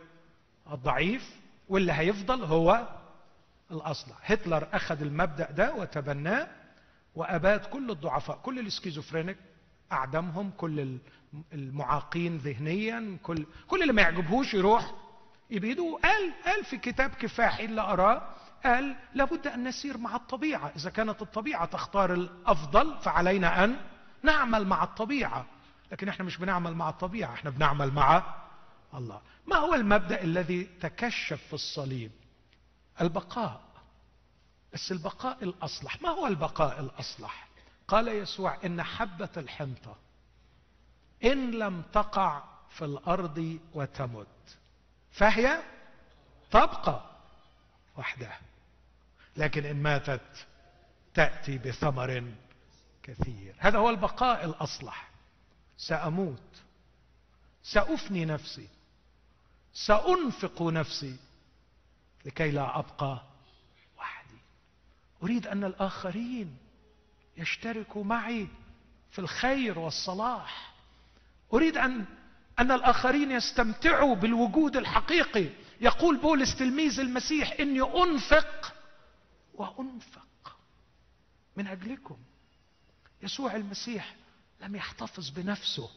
[0.73, 1.37] الضعيف
[1.69, 2.89] واللي هيفضل هو
[3.71, 4.17] الأصلح.
[4.33, 6.49] هتلر أخذ المبدأ ده وتبناه
[7.15, 8.39] وأباد كل الضعفاء.
[8.43, 9.37] كل الاسكيزوفرينيك
[9.93, 10.99] أعدمهم كل
[11.53, 14.95] المعاقين ذهنيا كل كل اللي ما يعجبهوش يروح
[15.53, 18.23] يبيده قال قال في كتاب كفاحي اللي أراه
[18.65, 23.77] قال لابد أن نسير مع الطبيعة إذا كانت الطبيعة تختار الأفضل فعلينا أن
[24.23, 25.47] نعمل مع الطبيعة.
[25.93, 28.35] لكن إحنا مش بنعمل مع الطبيعة إحنا بنعمل مع
[28.95, 29.21] الله.
[29.47, 32.11] ما هو المبدأ الذي تكشف في الصليب؟
[33.01, 33.61] البقاء.
[34.73, 36.03] بس البقاء الأصلح.
[36.03, 37.49] ما هو البقاء الأصلح؟
[37.89, 39.97] قال يسوع إن حبة الحنطة
[41.25, 44.27] إن لم تقع في الأرض وتمت.
[45.13, 45.63] فهي
[46.51, 47.11] تبقى
[47.97, 48.41] وحدها.
[49.37, 50.47] لكن إن ماتت
[51.15, 52.33] تأتي بثمر
[53.03, 53.55] كثير.
[53.59, 55.11] هذا هو البقاء الأصلح.
[55.77, 56.63] سأموت.
[57.63, 58.69] سأفني نفسي.
[59.75, 61.17] سأنفق نفسي
[62.25, 63.23] لكي لا أبقى
[63.99, 64.39] وحدي.
[65.23, 66.59] أريد أن الآخرين
[67.37, 68.49] يشتركوا معي
[69.11, 70.75] في الخير والصلاح.
[71.53, 72.05] أريد أن
[72.59, 75.49] أن الآخرين يستمتعوا بالوجود الحقيقي.
[75.81, 78.75] يقول بولس تلميذ المسيح إني أنفق
[79.55, 80.59] وأنفق
[81.57, 82.19] من أجلكم.
[83.23, 84.17] يسوع المسيح
[84.61, 85.91] لم يحتفظ بنفسه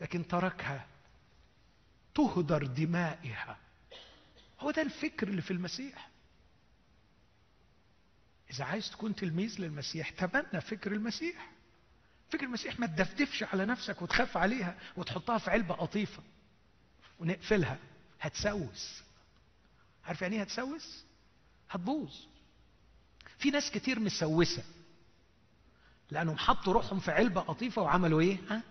[0.00, 0.86] لكن تركها
[2.14, 3.58] تهدر دمائها.
[4.60, 6.08] هو ده الفكر اللي في المسيح.
[8.50, 11.50] إذا عايز تكون تلميذ للمسيح تبنى فكر المسيح.
[12.30, 16.22] فكر المسيح ما تدفدفش على نفسك وتخاف عليها وتحطها في علبة قطيفة
[17.18, 17.78] ونقفلها
[18.20, 19.02] هتسوس
[20.04, 21.04] عارف يعني إيه هتسوس؟
[21.70, 22.14] هتبوظ
[23.38, 24.62] في ناس كتير مسوسة
[26.10, 28.62] لأنهم حطوا روحهم في علبة قطيفة وعملوا إيه؟ ها؟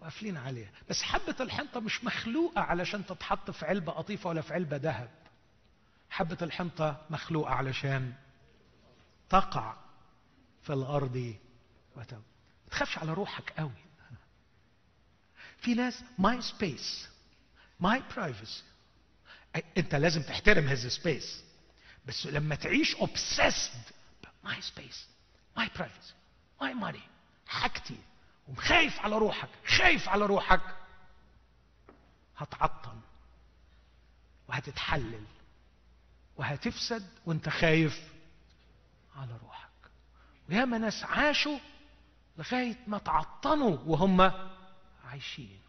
[0.00, 4.76] وقافلين عليها بس حبة الحنطة مش مخلوقة علشان تتحط في علبة قطيفة ولا في علبة
[4.76, 5.10] ذهب
[6.10, 8.12] حبة الحنطة مخلوقة علشان
[9.30, 9.76] تقع
[10.62, 11.34] في الأرض
[11.96, 12.22] وتب
[12.68, 13.70] ما تخافش على روحك قوي.
[15.58, 17.08] في ناس my space
[17.80, 18.62] my privacy
[19.78, 21.44] انت لازم تحترم هذا space
[22.06, 23.82] بس لما تعيش obsessed
[24.44, 25.06] my space
[25.56, 26.14] my privacy
[26.60, 27.00] my money
[27.46, 27.96] حاجتي
[28.48, 30.76] وخايف على روحك خايف على روحك
[32.36, 32.98] هتعطل
[34.48, 35.24] وهتتحلل
[36.36, 38.02] وهتفسد وانت خايف
[39.16, 39.68] على روحك.
[40.48, 41.58] وياما ناس عاشوا
[42.38, 44.30] لغاية ما تعطنوا وهم
[45.04, 45.60] عايشين.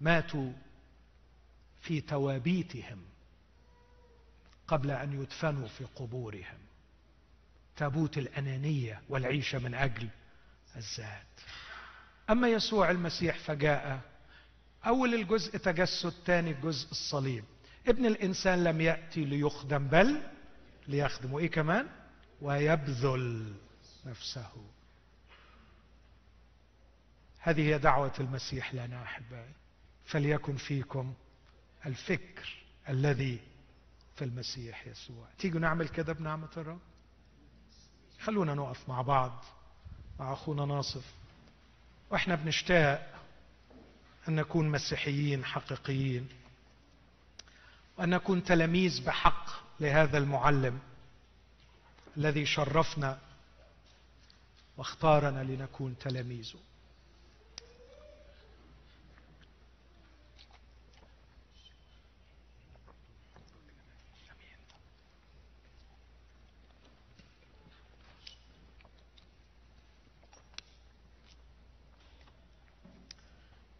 [0.00, 0.52] ماتوا
[1.80, 3.04] في توابيتهم
[4.68, 6.58] قبل أن يدفنوا في قبورهم.
[7.76, 10.08] تابوت الأنانية والعيشة من أجل
[10.76, 11.26] الذات.
[12.30, 14.00] أما يسوع المسيح فجاء
[14.86, 17.44] أول الجزء تجسد ثاني الجزء الصليب.
[17.86, 20.22] ابن الإنسان لم يأتي ليخدم بل
[20.88, 21.88] ليخدم وإيه كمان؟
[22.40, 23.54] ويبذل.
[24.04, 24.50] نفسه.
[27.40, 29.52] هذه هي دعوة المسيح لنا أحبائي.
[30.04, 31.14] فليكن فيكم
[31.86, 33.40] الفكر الذي
[34.16, 35.26] في المسيح يسوع.
[35.38, 36.80] تيجوا نعمل كده بنعمة الرب؟
[38.20, 39.44] خلونا نقف مع بعض
[40.20, 41.04] مع أخونا ناصف
[42.10, 43.12] وإحنا بنشتاق
[44.28, 46.28] أن نكون مسيحيين حقيقيين
[47.98, 49.46] وأن نكون تلاميذ بحق
[49.80, 50.78] لهذا المعلم
[52.16, 53.18] الذي شرفنا
[54.82, 56.58] واختارنا لنكون تلاميذه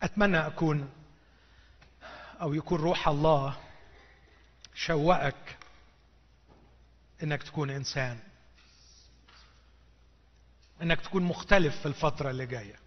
[0.02, 0.90] أتمنى أكون
[2.40, 3.60] أو يكون روح الله
[4.74, 5.58] شوقك
[7.22, 8.31] إنك تكون إنسان.
[10.82, 12.78] إنك تكون مختلف في الفترة اللي جاية.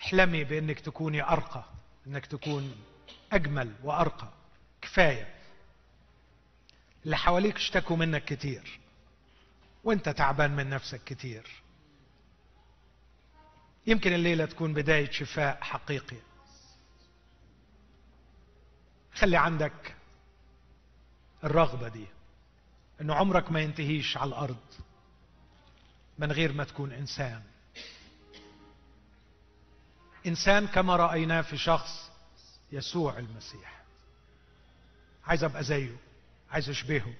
[0.00, 1.64] احلمي بإنك تكوني أرقى
[2.06, 2.76] إنك تكون
[3.32, 4.28] أجمل وأرقى.
[4.82, 5.34] كفاية.
[7.04, 8.80] اللي حواليك اشتكوا منك كتير
[9.84, 11.62] وأنت تعبان من نفسك كتير.
[13.86, 16.16] يمكن الليلة تكون بداية شفاء حقيقي.
[19.14, 19.94] خلي عندك
[21.44, 22.06] الرغبة دي
[23.00, 24.89] إنه عمرك ما ينتهيش على الأرض.
[26.20, 27.42] من غير ما تكون إنسان.
[30.26, 32.10] إنسان كما رايناه في شخص
[32.72, 33.82] يسوع المسيح.
[35.26, 35.96] عايز أبقى زيه
[36.50, 37.14] عايز أشبهه.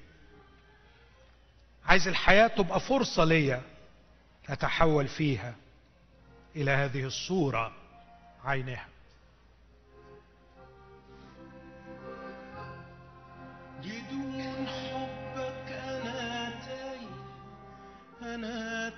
[1.85, 3.63] عايز الحياة تبقى فرصة ليا
[4.49, 5.55] أتحول فيها
[6.57, 7.73] إلى هذه الصورة
[8.45, 8.89] عينها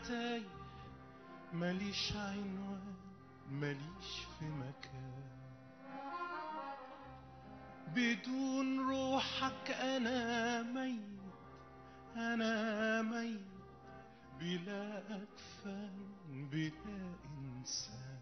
[0.09, 0.43] تايه
[1.53, 2.95] ماليش عنوان
[3.51, 5.23] ماليش في مكان.
[7.95, 11.13] بدون روحك أنا ميت
[12.17, 13.41] أنا ميت
[14.41, 16.17] بلا أكفان
[16.53, 18.21] بلا إنسان.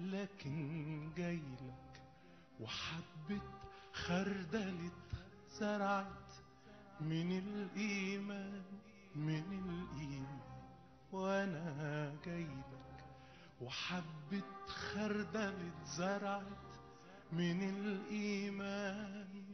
[0.00, 2.02] لكن جايلك
[2.60, 3.40] وحبة
[3.92, 4.90] خردلة
[5.50, 6.32] زرعت
[7.00, 8.64] من الإيمان
[9.14, 10.47] من الإيمان.
[11.12, 13.04] وأنا جايلك
[13.60, 16.68] وحبة خردلة زرعت
[17.32, 19.44] من الإيمان.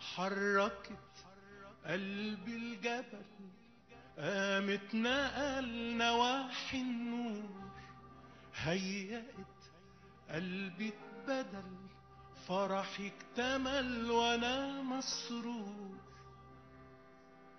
[0.00, 1.26] حركت
[1.86, 3.26] قلب الجبل
[4.18, 7.70] قامت نقل نواحي النور
[8.54, 9.56] هيأت
[10.30, 11.76] قلبي اتبدل
[12.48, 15.96] فرحي اكتمل وأنا مسرور.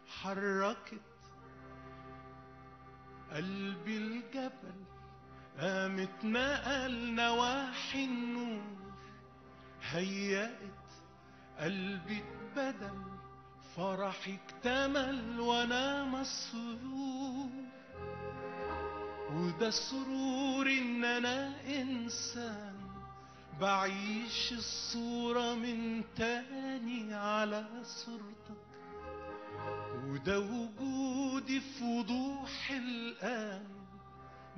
[0.07, 1.06] حركت
[3.33, 4.77] قلب الجبل
[5.59, 8.77] قامت نقل نواحي النور
[9.91, 10.87] هيأت
[11.59, 13.01] قلبي اتبدل
[13.75, 17.49] فرحي اكتمل وأنا مسرور
[19.33, 22.77] وده سرور إن أنا إنسان
[23.61, 28.66] بعيش الصورة من تاني على صورتك.
[30.09, 33.65] وده وجودي في وضوح الآن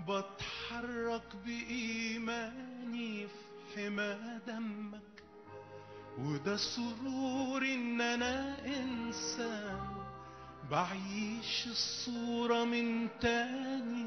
[0.08, 5.02] بتحرك بإيماني في حمى دمك.
[6.20, 9.80] وده سرور إن أنا إنسان
[10.72, 14.06] بعيش الصورة من تاني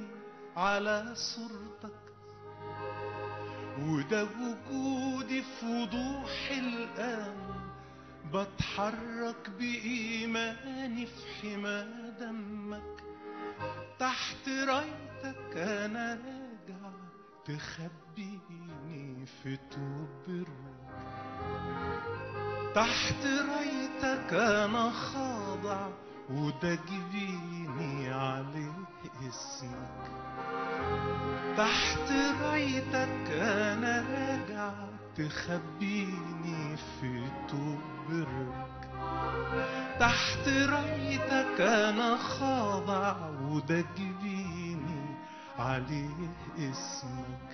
[0.57, 2.03] على صورتك.
[3.81, 7.52] وده وجودي في وضوح الآن
[8.35, 11.85] بتحرك بإيماني في حمى
[12.21, 13.03] دمك
[13.99, 16.91] تحت رايتك أنا راجع
[17.45, 20.93] تخبيني في توب الروح
[22.75, 25.89] تحت رايتك أنا خاضع
[26.31, 28.73] وده جبيني عليه
[29.29, 30.11] اسمك
[31.57, 32.13] تحت
[32.43, 34.73] رايتك أنا راجع
[35.19, 38.73] تخبيني في توب الرك
[40.01, 43.85] تحت رأيتك أنا خاضع وده
[45.59, 47.49] عليه اسمك.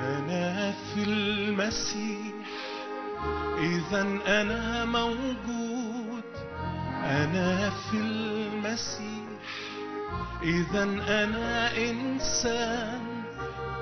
[0.00, 2.34] أنا في المسيح
[3.58, 4.02] إذا
[4.40, 6.24] أنا موجود.
[7.04, 9.28] أنا في المسيح
[10.42, 10.82] إذا
[11.24, 13.22] أنا إنسان.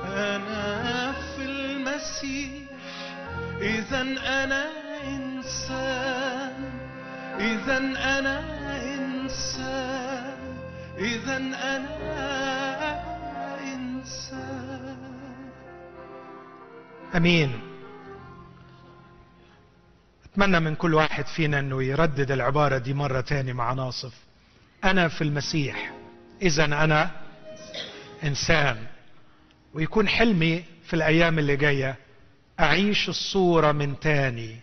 [0.04, 1.67] أنا في المسيح
[3.60, 4.00] إذا
[4.44, 4.64] أنا
[5.04, 6.70] إنسان.
[7.40, 7.78] إذا
[8.18, 8.38] أنا
[8.94, 10.38] إنسان.
[10.98, 11.98] إذا أنا
[13.74, 14.98] إنسان.
[17.14, 17.60] آمين.
[20.24, 24.14] أتمنى من كل واحد فينا أنه يردد العبارة دي مرة تاني مع ناصف.
[24.84, 25.92] أنا في المسيح.
[26.42, 27.10] اذا أنا
[28.24, 28.76] إنسان.
[29.74, 31.96] ويكون حلمي في الأيام اللي جاية
[32.60, 34.56] أعيش الصورة من تاني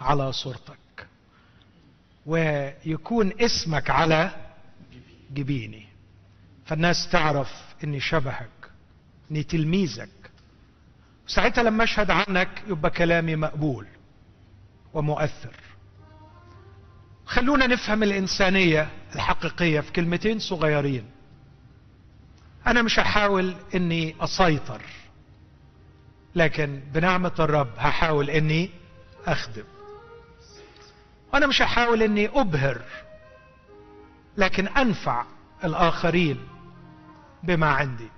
[0.00, 1.06] على صورتك.
[2.26, 4.30] ويكون اسمك على
[5.30, 5.86] جبيني.
[6.66, 7.52] فالناس تعرف
[7.84, 8.70] إني شبهك
[9.30, 10.08] إني تلميذك.
[11.26, 13.86] ساعتها لما أشهد عنك يبقى كلامي مقبول
[14.94, 15.56] ومؤثر.
[17.26, 21.04] خلونا نفهم الإنسانية الحقيقية في كلمتين صغيرين.
[22.66, 24.82] أنا مش هحاول إني أسيطر.
[26.36, 28.70] لكن بنعمة الرب هحاول إني
[29.26, 29.64] أخدم.
[31.32, 32.82] وأنا مش هحاول إني أبهر
[34.36, 35.24] لكن أنفع
[35.64, 36.48] الآخرين
[37.42, 38.08] بما عندي.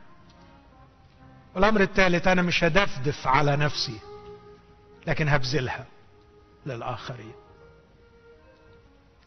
[1.54, 3.98] والأمر الثالث أنا مش هدفدف على نفسي
[5.06, 5.86] لكن هبذلها
[6.66, 7.32] للآخرين.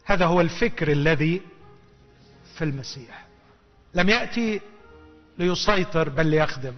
[0.04, 1.42] هذا هو الفكر الذي
[2.58, 3.26] في المسيح.
[3.94, 4.60] لم يأتي
[5.38, 6.74] ليسيطر بل ليخدم.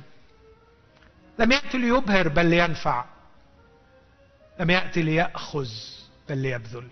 [1.38, 3.04] لم ياتي ليبهر بل لينفع.
[4.60, 5.68] لم ياتي ليأخذ
[6.28, 6.88] بل ليبذل.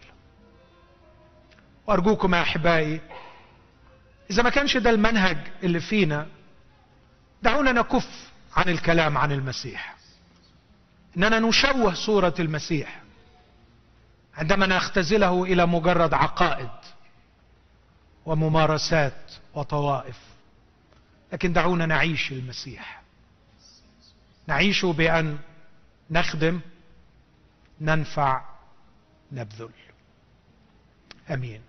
[1.86, 3.00] وأرجوكم يا أحبائي
[4.30, 6.26] إذا ما كانش ده المنهج اللي فينا
[7.42, 9.96] دعونا نكف عن الكلام عن المسيح.
[11.16, 13.02] إننا نشوه صورة المسيح.
[14.34, 16.70] عندما نختزله إلى مجرد عقائد
[18.26, 20.18] وممارسات وطوائف.
[21.32, 23.01] لكن دعونا نعيش المسيح.
[24.46, 25.38] نعيش بأن
[26.10, 26.60] نخدم
[27.80, 28.44] ننفع
[29.32, 29.70] نبذل.
[31.30, 31.60] آمين.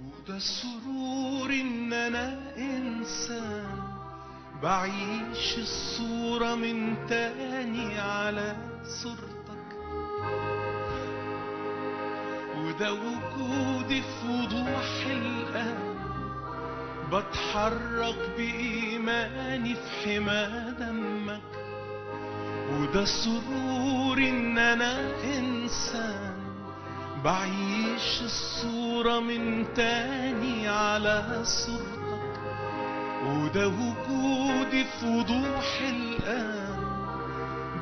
[0.00, 3.96] وده السرور إن أنا إنسان.
[4.62, 8.56] بعيش الصورة من تاني على
[9.02, 9.76] صورتك.
[12.56, 15.95] وده وجودي في وضوح الآن
[17.12, 19.80] بتحرك بإيماني في
[20.20, 21.40] حمى دمك
[22.72, 24.98] وده سرور إن أنا
[25.38, 26.36] إنسان.
[27.24, 32.40] بعيش الصورة من تاني على صورتك
[33.26, 36.76] وده وجودي في وضوح الآن.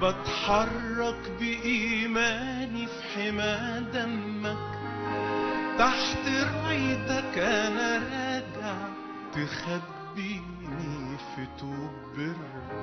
[0.03, 4.75] بتحرك بإيماني في حمى دمك
[5.79, 8.44] تحت رايتك أنا راجع
[9.35, 12.75] تخبيني في توب برك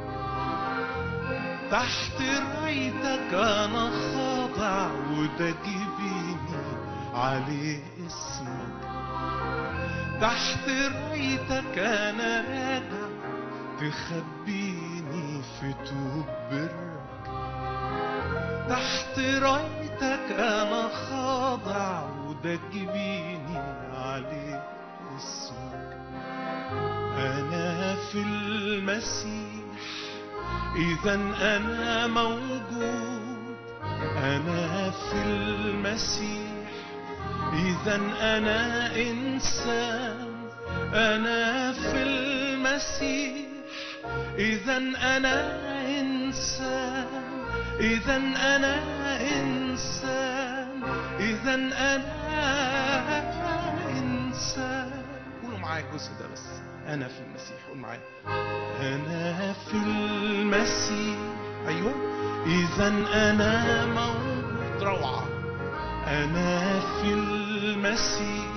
[1.71, 6.61] تحت رايتك أنا خاضع وده جبيني
[7.13, 8.81] عليه اسمك.
[10.21, 13.11] تحت رايتك أنا راجع
[13.79, 16.91] تخبيني في توب برك
[18.69, 23.57] تحت رايتك أنا خاضع وده جبيني
[27.51, 29.51] أنا في المسيح.
[30.75, 33.55] إذا أنا موجود.
[34.23, 36.51] أنا في المسيح.
[37.53, 40.49] إذا أنا إنسان.
[40.93, 43.45] أنا في المسيح.
[44.37, 44.77] إذا
[45.17, 45.35] أنا
[45.99, 47.07] إنسان.
[47.79, 48.17] إذا
[48.55, 48.75] أنا
[49.39, 50.83] إنسان.
[51.19, 52.21] إذا أنا
[53.89, 54.91] إنسان.
[55.43, 56.60] قولوا معايا الجزء ده بس.
[56.87, 57.57] أنا في المسيح.
[57.69, 58.01] قول معايا.
[58.81, 61.17] أنا في المسيح.
[61.67, 61.93] أيوه.
[62.45, 65.25] إذا أنا موجود روعة.
[66.07, 68.51] أنا في المسيح.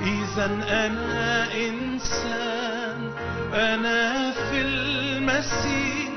[0.00, 0.46] إذا
[0.86, 3.10] أنا إنسان.
[3.54, 6.10] أنا في المسيح.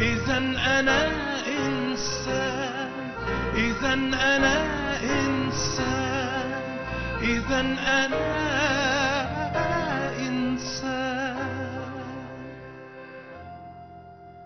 [0.00, 0.38] إذا
[0.80, 1.10] أنا
[1.46, 2.90] إنسان.
[3.54, 3.94] إذا
[4.36, 4.56] أنا
[5.02, 6.60] إنسان.
[7.22, 8.95] إذا أنا